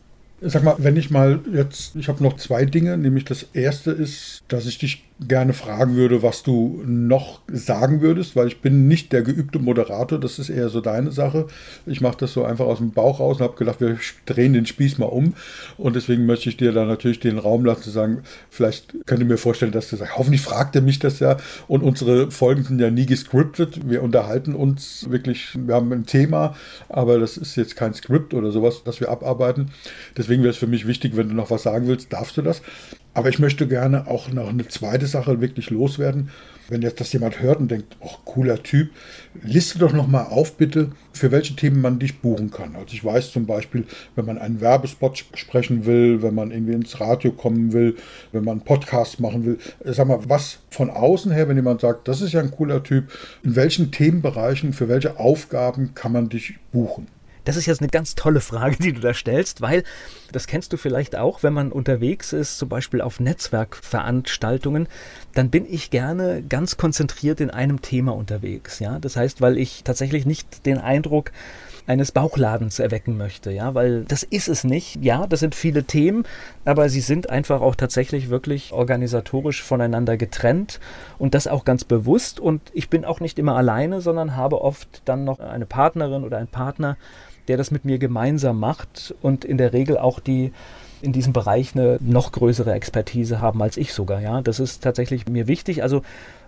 [0.41, 4.43] Sag mal, wenn ich mal jetzt, ich habe noch zwei Dinge, nämlich das erste ist,
[4.49, 9.13] dass ich dich gerne fragen würde, was du noch sagen würdest, weil ich bin nicht
[9.13, 11.47] der geübte Moderator, das ist eher so deine Sache.
[11.85, 14.65] Ich mache das so einfach aus dem Bauch raus und habe gedacht, wir drehen den
[14.65, 15.33] Spieß mal um
[15.77, 19.27] und deswegen möchte ich dir da natürlich den Raum lassen zu sagen, vielleicht könnt ihr
[19.27, 22.79] mir vorstellen, dass du sagst, hoffentlich fragt er mich das ja und unsere Folgen sind
[22.79, 26.55] ja nie gescriptet, wir unterhalten uns wirklich, wir haben ein Thema,
[26.89, 29.71] aber das ist jetzt kein Skript oder sowas, das wir abarbeiten.
[30.17, 32.61] Deswegen wäre es für mich wichtig, wenn du noch was sagen willst, darfst du das.
[33.15, 36.29] Aber ich möchte gerne auch noch eine zweite Sache wirklich loswerden.
[36.69, 38.89] Wenn jetzt das jemand hört und denkt, oh, cooler Typ,
[39.43, 42.75] liste doch noch mal auf, bitte, für welche Themen man dich buchen kann.
[42.75, 46.99] Also ich weiß zum Beispiel, wenn man einen Werbespot sprechen will, wenn man irgendwie ins
[46.99, 47.97] Radio kommen will,
[48.31, 49.59] wenn man einen Podcast machen will.
[49.83, 53.11] Sag mal, was von außen her, wenn jemand sagt, das ist ja ein cooler Typ,
[53.43, 57.07] in welchen Themenbereichen, für welche Aufgaben kann man dich buchen?
[57.45, 59.83] Das ist jetzt eine ganz tolle Frage, die du da stellst, weil
[60.31, 64.87] das kennst du vielleicht auch, wenn man unterwegs ist, zum Beispiel auf Netzwerkveranstaltungen,
[65.33, 68.79] dann bin ich gerne ganz konzentriert in einem Thema unterwegs.
[68.79, 71.31] Ja, das heißt, weil ich tatsächlich nicht den Eindruck
[71.85, 75.03] eines Bauchladens erwecken möchte, ja, weil das ist es nicht.
[75.03, 76.25] Ja, das sind viele Themen,
[76.65, 80.79] aber sie sind einfach auch tatsächlich wirklich organisatorisch voneinander getrennt
[81.19, 85.01] und das auch ganz bewusst und ich bin auch nicht immer alleine, sondern habe oft
[85.05, 86.97] dann noch eine Partnerin oder einen Partner,
[87.47, 90.51] der das mit mir gemeinsam macht und in der Regel auch die
[91.01, 94.21] in diesem Bereich eine noch größere Expertise haben als ich sogar.
[94.21, 95.83] Ja, das ist tatsächlich mir wichtig.
[95.83, 96.01] Also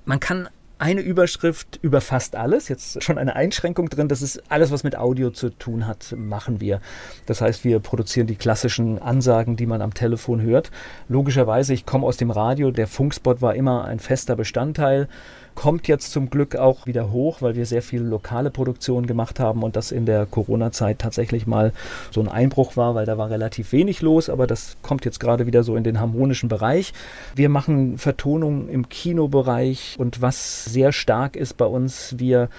[0.06, 4.72] man kann eine Überschrift über fast alles, jetzt schon eine Einschränkung drin, das ist alles,
[4.72, 6.82] was mit Audio zu tun hat, machen wir.
[7.26, 10.72] Das heißt, wir produzieren die klassischen Ansagen, die man am Telefon hört.
[11.08, 15.08] Logischerweise, ich komme aus dem Radio, der Funkspot war immer ein fester Bestandteil
[15.56, 19.64] kommt jetzt zum Glück auch wieder hoch, weil wir sehr viele lokale Produktionen gemacht haben
[19.64, 21.74] und das in der Corona-Zeit tatsächlich mal
[22.12, 25.48] so ein Einbruch war, weil da war relativ wenig los, aber das kommt jetzt gerade
[25.48, 26.94] wieder so in den harmonischen Bereich.
[27.36, 32.50] Wir machen Vertonungen im Kinobereich und was sehr stark ist bei uns, wir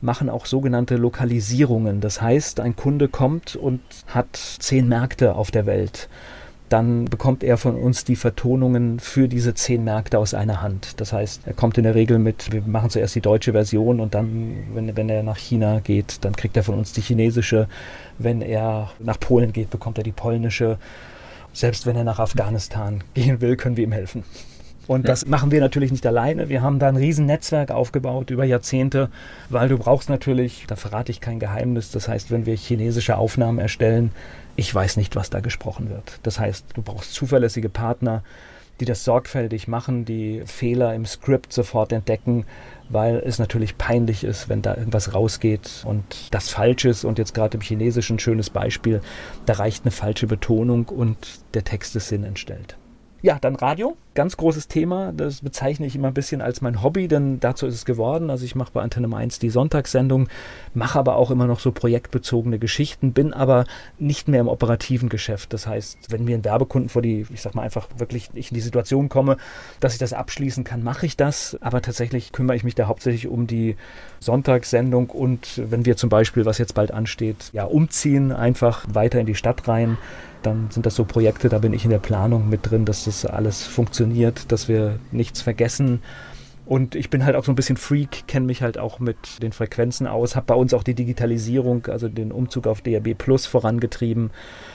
[0.00, 2.00] machen auch sogenannte Lokalisierungen.
[2.00, 6.08] Das heißt, ein Kunde kommt und hat zehn Märkte auf der Welt
[6.68, 11.00] dann bekommt er von uns die Vertonungen für diese zehn Märkte aus einer Hand.
[11.00, 14.14] Das heißt, er kommt in der Regel mit, wir machen zuerst die deutsche Version und
[14.14, 17.68] dann, wenn, wenn er nach China geht, dann kriegt er von uns die chinesische.
[18.18, 20.78] Wenn er nach Polen geht, bekommt er die polnische.
[21.52, 24.24] Selbst wenn er nach Afghanistan gehen will, können wir ihm helfen.
[24.86, 25.06] Und ja.
[25.06, 26.48] das machen wir natürlich nicht alleine.
[26.48, 29.08] Wir haben da ein Riesennetzwerk aufgebaut über Jahrzehnte,
[29.48, 33.58] weil du brauchst natürlich, da verrate ich kein Geheimnis, das heißt, wenn wir chinesische Aufnahmen
[33.58, 34.12] erstellen,
[34.56, 36.20] ich weiß nicht, was da gesprochen wird.
[36.22, 38.22] Das heißt, du brauchst zuverlässige Partner,
[38.80, 42.44] die das sorgfältig machen, die Fehler im Skript sofort entdecken,
[42.88, 47.04] weil es natürlich peinlich ist, wenn da irgendwas rausgeht und das falsch ist.
[47.04, 49.00] Und jetzt gerade im Chinesischen ein schönes Beispiel,
[49.46, 51.16] da reicht eine falsche Betonung und
[51.54, 52.76] der Text ist Sinn entstellt.
[53.22, 55.12] Ja, dann Radio, ganz großes Thema.
[55.12, 58.30] Das bezeichne ich immer ein bisschen als mein Hobby, denn dazu ist es geworden.
[58.30, 60.28] Also ich mache bei Antenne Mainz die Sonntagssendung,
[60.72, 63.64] mache aber auch immer noch so projektbezogene Geschichten, bin aber
[63.98, 65.52] nicht mehr im operativen Geschäft.
[65.52, 68.54] Das heißt, wenn mir ein Werbekunden vor die, ich sag mal einfach wirklich ich in
[68.54, 69.36] die Situation komme,
[69.80, 71.56] dass ich das abschließen kann, mache ich das.
[71.60, 73.76] Aber tatsächlich kümmere ich mich da hauptsächlich um die
[74.20, 79.26] Sonntagssendung und wenn wir zum Beispiel, was jetzt bald ansteht, ja, umziehen, einfach weiter in
[79.26, 79.98] die Stadt rein
[80.44, 83.24] dann sind das so Projekte, da bin ich in der Planung mit drin, dass das
[83.24, 84.03] alles funktioniert,
[84.50, 86.00] dass wir nichts vergessen.
[86.66, 89.52] Und ich bin halt auch so ein bisschen Freak, kenne mich halt auch mit den
[89.52, 94.30] Frequenzen aus, habe bei uns auch die Digitalisierung, also den Umzug auf DRB Plus vorangetrieben,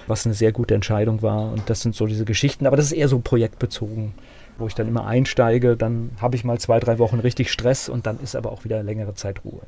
[0.06, 1.52] was eine sehr gute Entscheidung war.
[1.52, 4.14] Und das sind so diese Geschichten, aber das ist eher so projektbezogen,
[4.60, 8.06] wo ich dann immer einsteige, dann habe ich mal zwei, drei Wochen richtig Stress und
[8.06, 9.62] dann ist aber auch wieder längere Zeit Ruhe.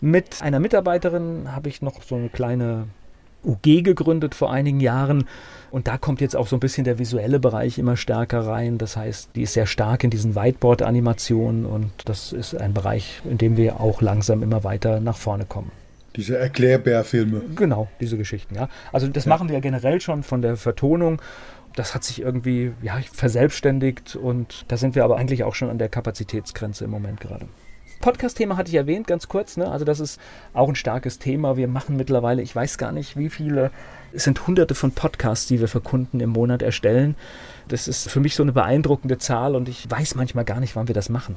[0.00, 2.88] Mit einer Mitarbeiterin habe ich noch so eine kleine
[3.44, 5.24] UG gegründet vor einigen Jahren.
[5.70, 8.78] Und da kommt jetzt auch so ein bisschen der visuelle Bereich immer stärker rein.
[8.78, 13.38] Das heißt, die ist sehr stark in diesen Whiteboard-Animationen und das ist ein Bereich, in
[13.38, 15.70] dem wir auch langsam immer weiter nach vorne kommen.
[16.16, 17.42] Diese Erklärbärfilme.
[17.54, 18.68] Genau, diese Geschichten, ja.
[18.92, 19.28] Also das ja.
[19.28, 21.22] machen wir ja generell schon von der Vertonung.
[21.76, 25.78] Das hat sich irgendwie ja, verselbstständigt und da sind wir aber eigentlich auch schon an
[25.78, 27.46] der Kapazitätsgrenze im Moment gerade.
[28.00, 29.56] Podcast-Thema hatte ich erwähnt, ganz kurz.
[29.56, 29.70] Ne?
[29.70, 30.20] Also das ist
[30.52, 31.56] auch ein starkes Thema.
[31.56, 33.70] Wir machen mittlerweile, ich weiß gar nicht, wie viele,
[34.12, 37.14] es sind hunderte von Podcasts, die wir für Kunden im Monat erstellen.
[37.68, 40.88] Das ist für mich so eine beeindruckende Zahl und ich weiß manchmal gar nicht, wann
[40.88, 41.36] wir das machen.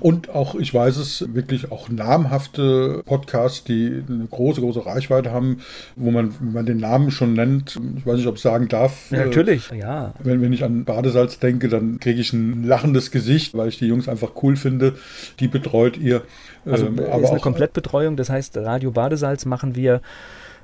[0.00, 5.60] Und auch, ich weiß es, wirklich auch namhafte Podcasts, die eine große, große Reichweite haben,
[5.96, 9.10] wo man, wenn man den Namen schon nennt, ich weiß nicht, ob ich sagen darf.
[9.10, 10.14] Ja, natürlich, äh, ja.
[10.22, 13.86] Wenn, wenn ich an Badesalz denke, dann kriege ich ein lachendes Gesicht, weil ich die
[13.86, 14.94] Jungs einfach cool finde.
[15.40, 16.22] Die betreut ihr.
[16.64, 20.00] Also ähm, aber ist eine Komplettbetreuung, das heißt, Radio Badesalz machen wir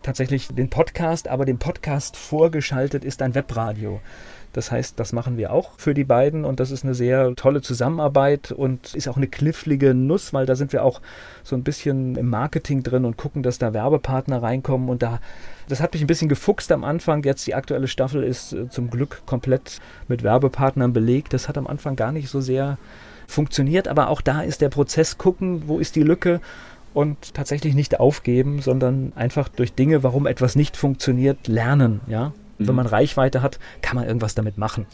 [0.03, 4.01] tatsächlich den Podcast, aber dem Podcast vorgeschaltet ist ein Webradio.
[4.53, 7.63] Das heißt, das machen wir auch für die beiden und das ist eine sehr tolle
[7.63, 11.01] Zusammenarbeit und ist auch eine knifflige Nuss, weil da sind wir auch
[11.43, 15.21] so ein bisschen im Marketing drin und gucken, dass da Werbepartner reinkommen und da
[15.69, 17.23] das hat mich ein bisschen gefuchst am Anfang.
[17.23, 21.33] Jetzt die aktuelle Staffel ist äh, zum Glück komplett mit Werbepartnern belegt.
[21.33, 22.79] Das hat am Anfang gar nicht so sehr
[23.27, 26.41] funktioniert, aber auch da ist der Prozess gucken, wo ist die Lücke
[26.95, 32.33] und tatsächlich nicht aufgeben, sondern einfach durch Dinge, warum etwas nicht funktioniert, lernen, ja?
[32.63, 32.69] Mhm.
[32.69, 34.87] Wenn man Reichweite hat, kann man irgendwas damit machen.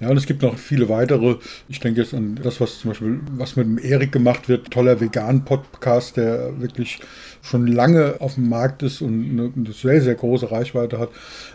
[0.00, 1.36] Ja, und es gibt noch viele weitere.
[1.68, 5.00] Ich denke jetzt an das, was zum Beispiel, was mit dem Erik gemacht wird, toller
[5.00, 7.00] Vegan-Podcast, der wirklich
[7.42, 11.10] schon lange auf dem Markt ist und eine, sehr, sehr große Reichweite hat.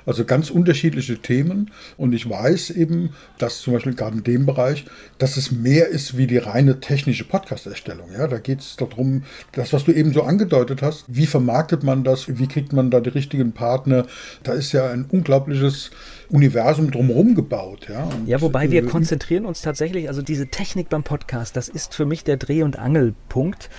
[0.06, 1.72] Also ganz unterschiedliche Themen.
[1.98, 4.86] Und ich weiß eben, dass zum Beispiel gerade in dem Bereich,
[5.18, 8.10] dass es mehr ist wie die reine technische Podcast-Erstellung.
[8.12, 12.04] Ja, da geht es darum, das, was du eben so angedeutet hast, wie vermarktet man
[12.04, 14.06] das, wie kriegt man da die richtigen Partner.
[14.44, 15.92] Da ist ja ein unglaubliches
[16.34, 17.88] Universum drumherum gebaut.
[17.90, 21.70] Ja, und, ja wobei wir äh, konzentrieren uns tatsächlich, also diese Technik beim Podcast, das
[21.70, 23.70] ist für mich der Dreh- und Angelpunkt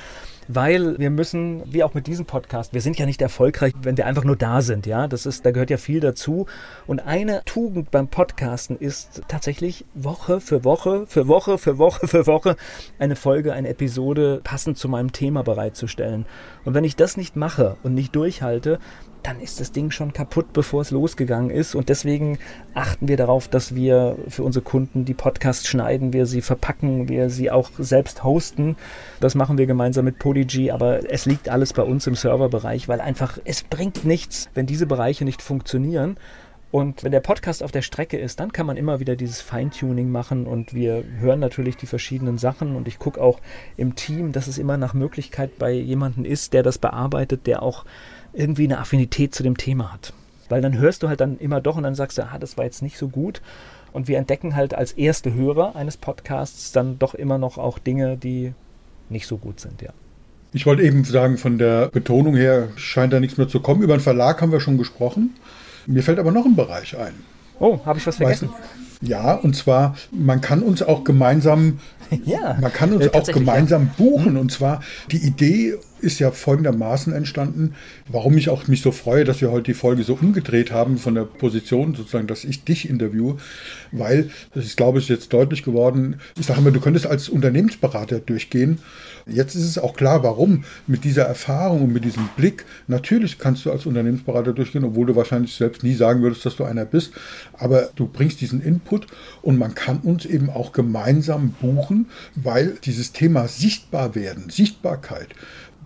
[0.48, 4.06] weil wir müssen, wie auch mit diesem Podcast, wir sind ja nicht erfolgreich, wenn wir
[4.06, 5.08] einfach nur da sind, ja.
[5.08, 6.46] Das ist, da gehört ja viel dazu.
[6.86, 12.26] Und eine Tugend beim Podcasten ist tatsächlich Woche für Woche, für Woche, für Woche, für
[12.26, 12.56] Woche
[12.98, 16.26] eine Folge, eine Episode passend zu meinem Thema bereitzustellen.
[16.64, 18.78] Und wenn ich das nicht mache und nicht durchhalte,
[19.24, 21.74] dann ist das Ding schon kaputt, bevor es losgegangen ist.
[21.74, 22.38] Und deswegen
[22.74, 27.30] achten wir darauf, dass wir für unsere Kunden die Podcasts schneiden, wir sie verpacken, wir
[27.30, 28.76] sie auch selbst hosten.
[29.20, 33.00] Das machen wir gemeinsam mit Polyg, aber es liegt alles bei uns im Serverbereich, weil
[33.00, 36.18] einfach es bringt nichts, wenn diese Bereiche nicht funktionieren.
[36.70, 40.10] Und wenn der Podcast auf der Strecke ist, dann kann man immer wieder dieses Feintuning
[40.10, 43.38] machen und wir hören natürlich die verschiedenen Sachen und ich gucke auch
[43.76, 47.84] im Team, dass es immer nach Möglichkeit bei jemandem ist, der das bearbeitet, der auch
[48.34, 50.12] irgendwie eine Affinität zu dem Thema hat.
[50.48, 52.64] Weil dann hörst du halt dann immer doch und dann sagst du, ah, das war
[52.64, 53.40] jetzt nicht so gut.
[53.92, 58.16] Und wir entdecken halt als erste Hörer eines Podcasts dann doch immer noch auch Dinge,
[58.16, 58.52] die
[59.08, 59.90] nicht so gut sind, ja.
[60.52, 63.82] Ich wollte eben sagen, von der Betonung her scheint da nichts mehr zu kommen.
[63.82, 65.34] Über den Verlag haben wir schon gesprochen.
[65.86, 67.14] Mir fällt aber noch ein Bereich ein.
[67.58, 68.50] Oh, habe ich was vergessen?
[68.50, 69.06] Weißt du?
[69.06, 71.80] Ja, und zwar, man kann uns auch gemeinsam,
[72.24, 74.04] ja, man kann uns äh, auch gemeinsam ja.
[74.04, 74.36] buchen.
[74.36, 77.74] Und zwar die Idee ist ja folgendermaßen entstanden,
[78.08, 81.14] warum ich auch mich so freue, dass wir heute die Folge so umgedreht haben von
[81.14, 83.38] der Position sozusagen, dass ich dich interviewe,
[83.92, 88.20] weil, das ist glaube ich jetzt deutlich geworden, ich sage immer, du könntest als Unternehmensberater
[88.20, 88.78] durchgehen.
[89.26, 90.64] Jetzt ist es auch klar, warum.
[90.86, 95.16] Mit dieser Erfahrung und mit diesem Blick, natürlich kannst du als Unternehmensberater durchgehen, obwohl du
[95.16, 97.12] wahrscheinlich selbst nie sagen würdest, dass du einer bist,
[97.54, 99.06] aber du bringst diesen Input
[99.40, 105.28] und man kann uns eben auch gemeinsam buchen, weil dieses Thema sichtbar werden, Sichtbarkeit,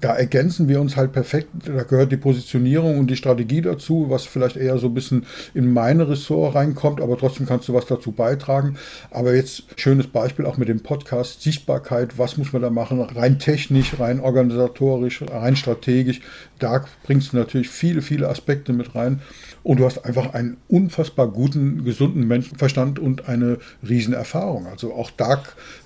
[0.01, 1.49] da ergänzen wir uns halt perfekt.
[1.65, 5.73] Da gehört die Positionierung und die Strategie dazu, was vielleicht eher so ein bisschen in
[5.73, 8.77] meine Ressort reinkommt, aber trotzdem kannst du was dazu beitragen.
[9.11, 13.39] Aber jetzt schönes Beispiel auch mit dem Podcast, Sichtbarkeit, was muss man da machen, rein
[13.39, 16.21] technisch, rein organisatorisch, rein strategisch.
[16.59, 19.21] Da bringst du natürlich viele, viele Aspekte mit rein.
[19.63, 24.67] Und du hast einfach einen unfassbar guten, gesunden Menschenverstand und eine Riesenerfahrung.
[24.67, 25.43] Also auch da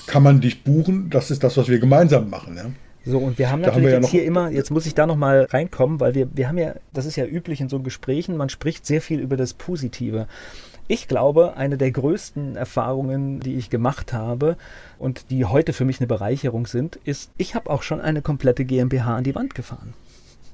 [0.07, 1.11] kann man dich buchen.
[1.11, 2.57] Das ist das, was wir gemeinsam machen.
[2.57, 2.67] Ja?
[3.05, 5.07] So, und wir haben natürlich haben wir ja jetzt hier immer, jetzt muss ich da
[5.07, 8.49] nochmal reinkommen, weil wir, wir haben ja, das ist ja üblich in so Gesprächen, man
[8.49, 10.29] spricht sehr viel über das Positive.
[10.89, 14.57] Ich glaube, eine der größten Erfahrungen, die ich gemacht habe
[14.99, 18.65] und die heute für mich eine Bereicherung sind, ist, ich habe auch schon eine komplette
[18.65, 19.95] GmbH an die Wand gefahren.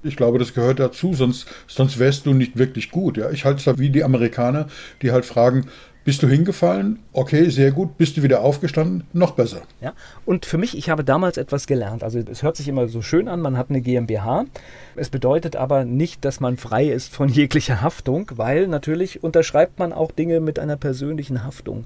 [0.03, 3.17] Ich glaube, das gehört dazu, sonst, sonst wärst du nicht wirklich gut.
[3.17, 3.31] Ja?
[3.31, 4.69] Ich halte es da wie die Amerikaner,
[5.03, 5.67] die halt fragen,
[6.05, 7.01] bist du hingefallen?
[7.13, 7.99] Okay, sehr gut.
[7.99, 9.05] Bist du wieder aufgestanden?
[9.13, 9.63] Noch besser.
[9.81, 9.93] Ja,
[10.25, 12.03] und für mich, ich habe damals etwas gelernt.
[12.03, 14.47] Also es hört sich immer so schön an, man hat eine GmbH.
[14.97, 19.93] Es bedeutet aber nicht, dass man frei ist von jeglicher Haftung, weil natürlich unterschreibt man
[19.93, 21.85] auch Dinge mit einer persönlichen Haftung.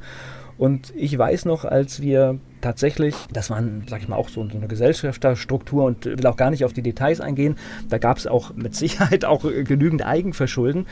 [0.58, 4.68] Und ich weiß noch, als wir tatsächlich, das war, sag ich mal, auch so eine
[4.68, 7.56] Gesellschafterstruktur und will auch gar nicht auf die Details eingehen,
[7.88, 10.86] da gab es auch mit Sicherheit auch genügend Eigenverschulden.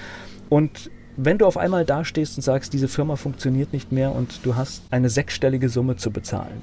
[0.49, 0.91] Und
[1.23, 4.83] wenn du auf einmal dastehst und sagst, diese Firma funktioniert nicht mehr und du hast
[4.91, 6.63] eine sechsstellige Summe zu bezahlen,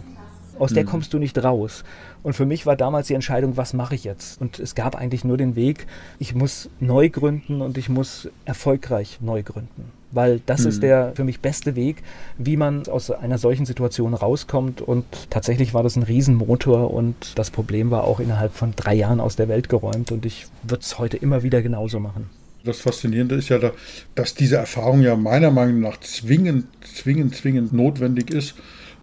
[0.57, 0.87] aus der mhm.
[0.87, 1.83] kommst du nicht raus.
[2.23, 4.41] Und für mich war damals die Entscheidung, was mache ich jetzt?
[4.41, 5.85] Und es gab eigentlich nur den Weg,
[6.17, 9.91] ich muss neu gründen und ich muss erfolgreich neu gründen.
[10.09, 10.69] Weil das mhm.
[10.69, 12.01] ist der für mich beste Weg,
[12.39, 14.81] wie man aus einer solchen Situation rauskommt.
[14.81, 19.19] Und tatsächlich war das ein Riesenmotor und das Problem war auch innerhalb von drei Jahren
[19.19, 20.11] aus der Welt geräumt.
[20.11, 22.27] Und ich würde es heute immer wieder genauso machen
[22.63, 23.59] das Faszinierende ist ja,
[24.15, 28.55] dass diese Erfahrung ja meiner Meinung nach zwingend, zwingend, zwingend notwendig ist.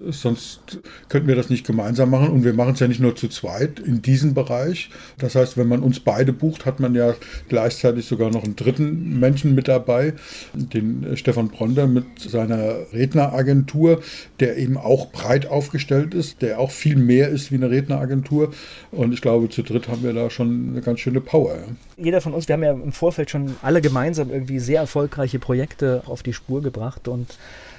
[0.07, 2.29] Sonst könnten wir das nicht gemeinsam machen.
[2.29, 4.90] Und wir machen es ja nicht nur zu zweit in diesem Bereich.
[5.19, 7.14] Das heißt, wenn man uns beide bucht, hat man ja
[7.49, 10.14] gleichzeitig sogar noch einen dritten Menschen mit dabei,
[10.53, 14.03] den Stefan Bronder mit seiner Redneragentur,
[14.40, 18.53] der eben auch breit aufgestellt ist, der auch viel mehr ist wie eine Redneragentur.
[18.90, 21.57] Und ich glaube, zu dritt haben wir da schon eine ganz schöne Power.
[21.97, 26.03] Jeder von uns, wir haben ja im Vorfeld schon alle gemeinsam irgendwie sehr erfolgreiche Projekte
[26.07, 27.37] auf die Spur gebracht und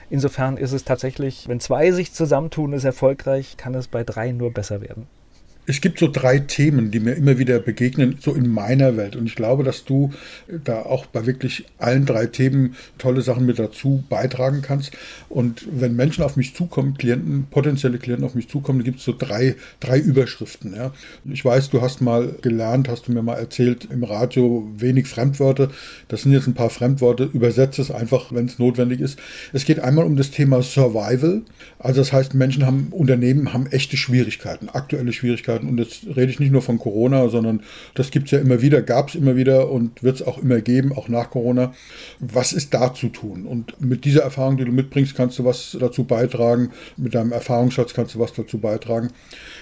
[0.10, 4.54] Insofern ist es tatsächlich, wenn zwei sich zusammentun, ist erfolgreich, kann es bei drei nur
[4.54, 5.08] besser werden.
[5.68, 9.16] Es gibt so drei Themen, die mir immer wieder begegnen, so in meiner Welt.
[9.16, 10.12] Und ich glaube, dass du
[10.64, 14.92] da auch bei wirklich allen drei Themen tolle Sachen mit dazu beitragen kannst.
[15.28, 19.16] Und wenn Menschen auf mich zukommen, Klienten, potenzielle Klienten auf mich zukommen, gibt es so
[19.18, 20.76] drei, drei Überschriften.
[20.76, 20.94] Ja.
[21.26, 25.70] Ich weiß, du hast mal gelernt, hast du mir mal erzählt, im Radio wenig Fremdwörter.
[26.10, 27.30] Das sind jetzt ein paar Fremdworte.
[27.34, 29.18] Übersetze es einfach, wenn es notwendig ist.
[29.52, 31.42] Es geht einmal um das Thema Survival.
[31.80, 35.68] Also das heißt, Menschen haben, Unternehmen haben echte Schwierigkeiten, aktuelle Schwierigkeiten Möglichkeiten.
[35.68, 37.62] Und jetzt rede ich nicht nur von Corona, sondern
[37.94, 40.62] das gibt es ja immer wieder, gab es immer wieder und wird es auch immer
[40.62, 41.74] geben, auch nach Corona.
[42.20, 43.46] Was ist da zu tun?
[43.46, 46.72] Und mit dieser Erfahrung, die du mitbringst, kannst du was dazu beitragen.
[46.98, 49.10] Mit deinem Erfahrungsschatz kannst du was dazu beitragen.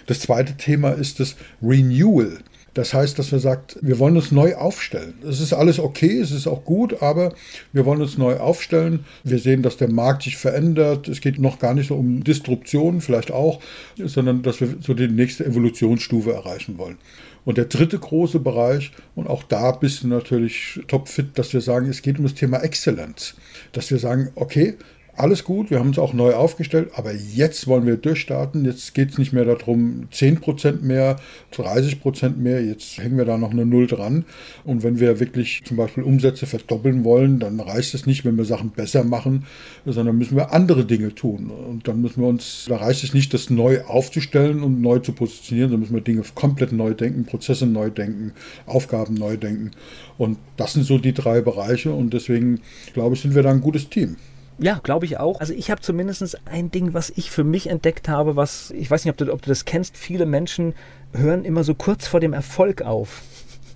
[0.08, 2.40] Das zweite Thema ist das Renewal.
[2.74, 5.14] Das heißt, dass wir sagt, wir wollen uns neu aufstellen.
[5.28, 7.34] Es ist alles okay, es ist auch gut, aber
[7.72, 9.06] wir wollen uns neu aufstellen.
[9.24, 11.08] Wir sehen, dass der Markt sich verändert.
[11.08, 13.62] Es geht noch gar nicht so um Disruption, vielleicht auch,
[13.98, 16.98] sondern dass wir so die nächste Evolutionsstufe erreichen wollen.
[17.46, 21.90] Und der dritte große Bereich, und auch da bist du natürlich topfit, dass wir sagen,
[21.90, 23.36] es geht um das Thema Exzellenz.
[23.74, 24.78] Dass wir sagen, okay,
[25.16, 28.66] alles gut, wir haben uns auch neu aufgestellt, aber jetzt wollen wir durchstarten.
[28.66, 31.18] Jetzt geht es nicht mehr darum, 10% mehr,
[31.54, 34.26] 30% mehr, jetzt hängen wir da noch eine Null dran.
[34.64, 38.46] Und wenn wir wirklich zum Beispiel Umsätze verdoppeln wollen, dann reicht es nicht, wenn wir
[38.46, 39.46] Sachen besser machen,
[39.86, 41.52] sondern müssen wir andere Dinge tun.
[41.52, 45.12] Und dann müssen wir uns, da reicht es nicht, das neu aufzustellen und neu zu
[45.14, 48.32] positionieren, sondern müssen wir Dinge komplett neu denken, Prozesse neu denken,
[48.66, 49.72] Aufgaben neu denken.
[50.18, 52.62] Und das sind so die drei Bereiche und deswegen,
[52.94, 54.16] glaube ich, sind wir da ein gutes Team.
[54.60, 55.40] Ja, glaube ich auch.
[55.40, 59.06] Also ich habe zumindest ein Ding, was ich für mich entdeckt habe, was, ich weiß
[59.06, 60.74] nicht, ob du, ob du das kennst, viele Menschen
[61.14, 63.22] hören immer so kurz vor dem Erfolg auf.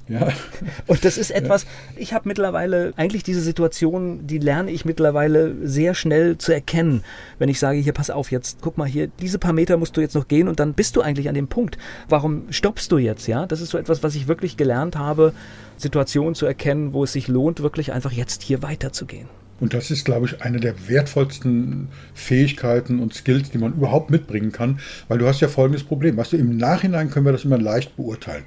[0.07, 0.29] Ja.
[0.87, 1.65] Und das ist etwas,
[1.95, 7.03] ich habe mittlerweile eigentlich diese Situation, die lerne ich mittlerweile sehr schnell zu erkennen.
[7.39, 10.01] Wenn ich sage, hier pass auf, jetzt guck mal hier, diese paar Meter musst du
[10.01, 11.77] jetzt noch gehen und dann bist du eigentlich an dem Punkt.
[12.07, 13.27] Warum stoppst du jetzt?
[13.27, 15.33] Ja, das ist so etwas, was ich wirklich gelernt habe,
[15.75, 19.27] Situationen zu erkennen, wo es sich lohnt, wirklich einfach jetzt hier weiterzugehen.
[19.59, 24.51] Und das ist, glaube ich, eine der wertvollsten Fähigkeiten und Skills, die man überhaupt mitbringen
[24.51, 26.17] kann, weil du hast ja folgendes Problem.
[26.17, 28.43] Weißt du, im Nachhinein können wir das immer leicht beurteilen.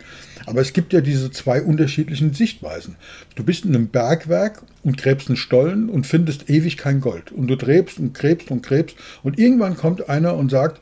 [0.46, 2.96] Aber es gibt ja diese zwei unterschiedlichen Sichtweisen.
[3.34, 7.32] Du bist in einem Bergwerk und gräbst einen Stollen und findest ewig kein Gold.
[7.32, 8.96] Und du gräbst und gräbst und gräbst.
[9.22, 10.80] Und irgendwann kommt einer und sagt,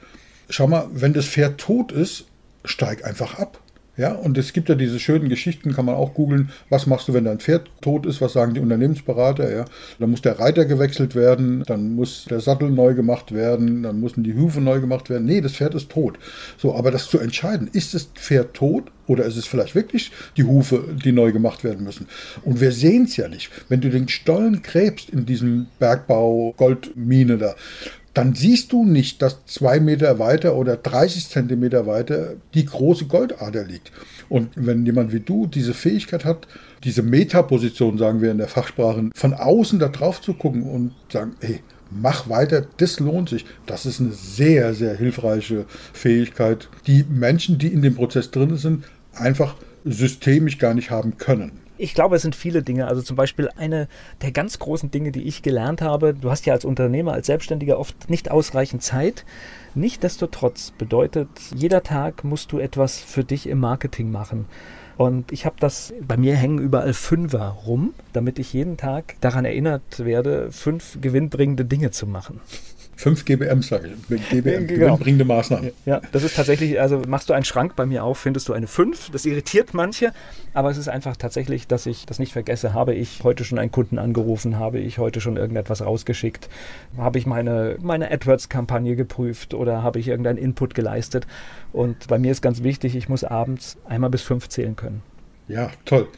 [0.51, 2.27] schau mal, wenn das Pferd tot ist,
[2.65, 3.61] steig einfach ab.
[3.99, 7.15] Ja, und es gibt ja diese schönen Geschichten, kann man auch googeln, was machst du,
[7.15, 9.65] wenn dein Pferd tot ist, was sagen die Unternehmensberater, ja.
[9.99, 14.23] Dann muss der Reiter gewechselt werden, dann muss der Sattel neu gemacht werden, dann müssen
[14.23, 15.27] die Hufe neu gemacht werden.
[15.27, 16.17] Nee, das Pferd ist tot.
[16.59, 20.45] So, aber das zu entscheiden, ist das Pferd tot oder ist es vielleicht wirklich die
[20.45, 22.07] Hufe, die neu gemacht werden müssen?
[22.45, 23.51] Und wir sehen es ja nicht.
[23.69, 27.57] Wenn du den Stollen gräbst in diesem Bergbau Goldmine da,
[28.19, 33.63] dann siehst du nicht, dass zwei Meter weiter oder 30 Zentimeter weiter die große Goldader
[33.63, 33.93] liegt.
[34.29, 36.49] Und wenn jemand wie du diese Fähigkeit hat,
[36.83, 41.37] diese Metaposition, sagen wir in der Fachsprache, von außen da drauf zu gucken und sagen,
[41.39, 41.61] hey,
[41.93, 43.45] mach weiter, das lohnt sich.
[43.67, 48.85] Das ist eine sehr, sehr hilfreiche Fähigkeit, die Menschen, die in dem Prozess drin sind,
[49.15, 49.55] einfach
[49.85, 51.53] systemisch gar nicht haben können.
[51.79, 52.89] Ich glaube, es sind viele Dinge.
[52.89, 53.89] Also zum Beispiel eine
[54.21, 56.13] der ganz großen Dinge, die ich gelernt habe.
[56.13, 59.25] Du hast ja als Unternehmer, als Selbstständiger oft nicht ausreichend Zeit.
[59.75, 64.47] Nichtsdestotrotz bedeutet, jeder Tag musst du etwas für dich im Marketing machen.
[64.97, 69.45] Und ich habe das, bei mir hängen überall Fünfer rum, damit ich jeden Tag daran
[69.45, 72.41] erinnert werde, fünf gewinnbringende Dinge zu machen.
[72.99, 74.29] 5 GBM, sage ich.
[74.29, 74.87] GBM, genau.
[74.87, 75.71] gewinnbringende Maßnahmen.
[75.87, 78.67] Ja, das ist tatsächlich, also machst du einen Schrank bei mir auf, findest du eine
[78.67, 79.11] 5.
[79.13, 80.13] Das irritiert manche,
[80.53, 82.75] aber es ist einfach tatsächlich, dass ich das nicht vergesse.
[82.75, 84.59] Habe ich heute schon einen Kunden angerufen?
[84.59, 86.49] Habe ich heute schon irgendetwas rausgeschickt?
[86.97, 91.29] Habe ich meine, meine AdWords-Kampagne geprüft oder habe ich irgendeinen Input geleistet?
[91.73, 95.03] Und bei mir ist ganz wichtig, ich muss abends einmal bis fünf zählen können.
[95.47, 96.09] Ja, toll.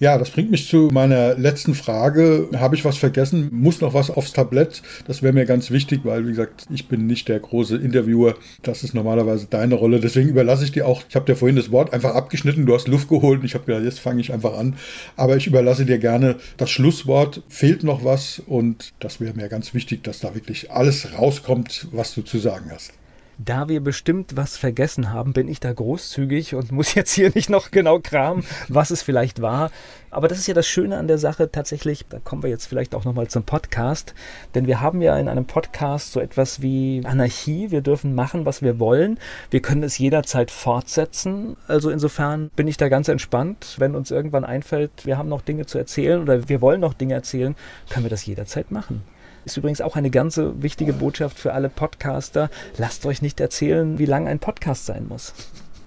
[0.00, 2.48] Ja, das bringt mich zu meiner letzten Frage.
[2.56, 3.50] Habe ich was vergessen?
[3.52, 4.80] Muss noch was aufs Tablett?
[5.06, 8.34] Das wäre mir ganz wichtig, weil, wie gesagt, ich bin nicht der große Interviewer.
[8.62, 10.00] Das ist normalerweise deine Rolle.
[10.00, 12.88] Deswegen überlasse ich dir auch, ich habe dir vorhin das Wort einfach abgeschnitten, du hast
[12.88, 14.76] Luft geholt und ich habe gedacht, jetzt fange ich einfach an.
[15.16, 17.42] Aber ich überlasse dir gerne das Schlusswort.
[17.50, 18.40] Fehlt noch was?
[18.46, 22.70] Und das wäre mir ganz wichtig, dass da wirklich alles rauskommt, was du zu sagen
[22.72, 22.94] hast.
[23.42, 27.48] Da wir bestimmt was vergessen haben, bin ich da großzügig und muss jetzt hier nicht
[27.48, 29.70] noch genau kramen, was es vielleicht war.
[30.10, 32.94] Aber das ist ja das Schöne an der Sache tatsächlich, da kommen wir jetzt vielleicht
[32.94, 34.14] auch nochmal zum Podcast,
[34.54, 38.60] denn wir haben ja in einem Podcast so etwas wie Anarchie, wir dürfen machen, was
[38.60, 39.18] wir wollen,
[39.50, 44.44] wir können es jederzeit fortsetzen, also insofern bin ich da ganz entspannt, wenn uns irgendwann
[44.44, 47.54] einfällt, wir haben noch Dinge zu erzählen oder wir wollen noch Dinge erzählen,
[47.88, 49.02] können wir das jederzeit machen.
[49.44, 52.50] Ist übrigens auch eine ganz wichtige Botschaft für alle Podcaster.
[52.76, 55.34] Lasst euch nicht erzählen, wie lang ein Podcast sein muss.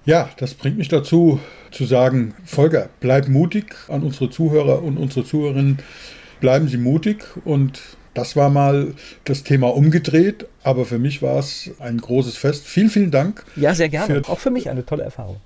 [0.06, 1.40] Ja, das bringt mich dazu
[1.72, 5.80] zu sagen, Volker, bleib mutig an unsere Zuhörer und unsere Zuhörerinnen.
[6.42, 7.80] Bleiben Sie mutig und
[8.14, 8.94] das war mal
[9.24, 12.66] das Thema umgedreht, aber für mich war es ein großes Fest.
[12.68, 13.46] Vielen, vielen Dank.
[13.56, 14.24] Ja, sehr gerne.
[14.24, 15.38] Für, auch für mich eine tolle Erfahrung.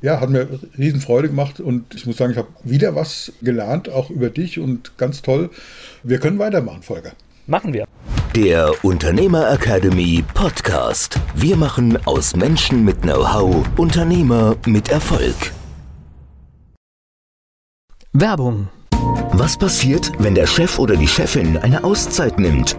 [0.00, 0.48] Ja, hat mir
[0.78, 4.58] riesen Freude gemacht und ich muss sagen, ich habe wieder was gelernt, auch über dich
[4.60, 5.50] und ganz toll.
[6.02, 7.12] Wir können weitermachen, Volker.
[7.46, 7.86] Machen wir.
[8.34, 11.20] Der Unternehmer Academy Podcast.
[11.34, 15.52] Wir machen aus Menschen mit Know-how Unternehmer mit Erfolg.
[18.12, 18.68] Werbung.
[19.32, 22.78] Was passiert, wenn der Chef oder die Chefin eine Auszeit nimmt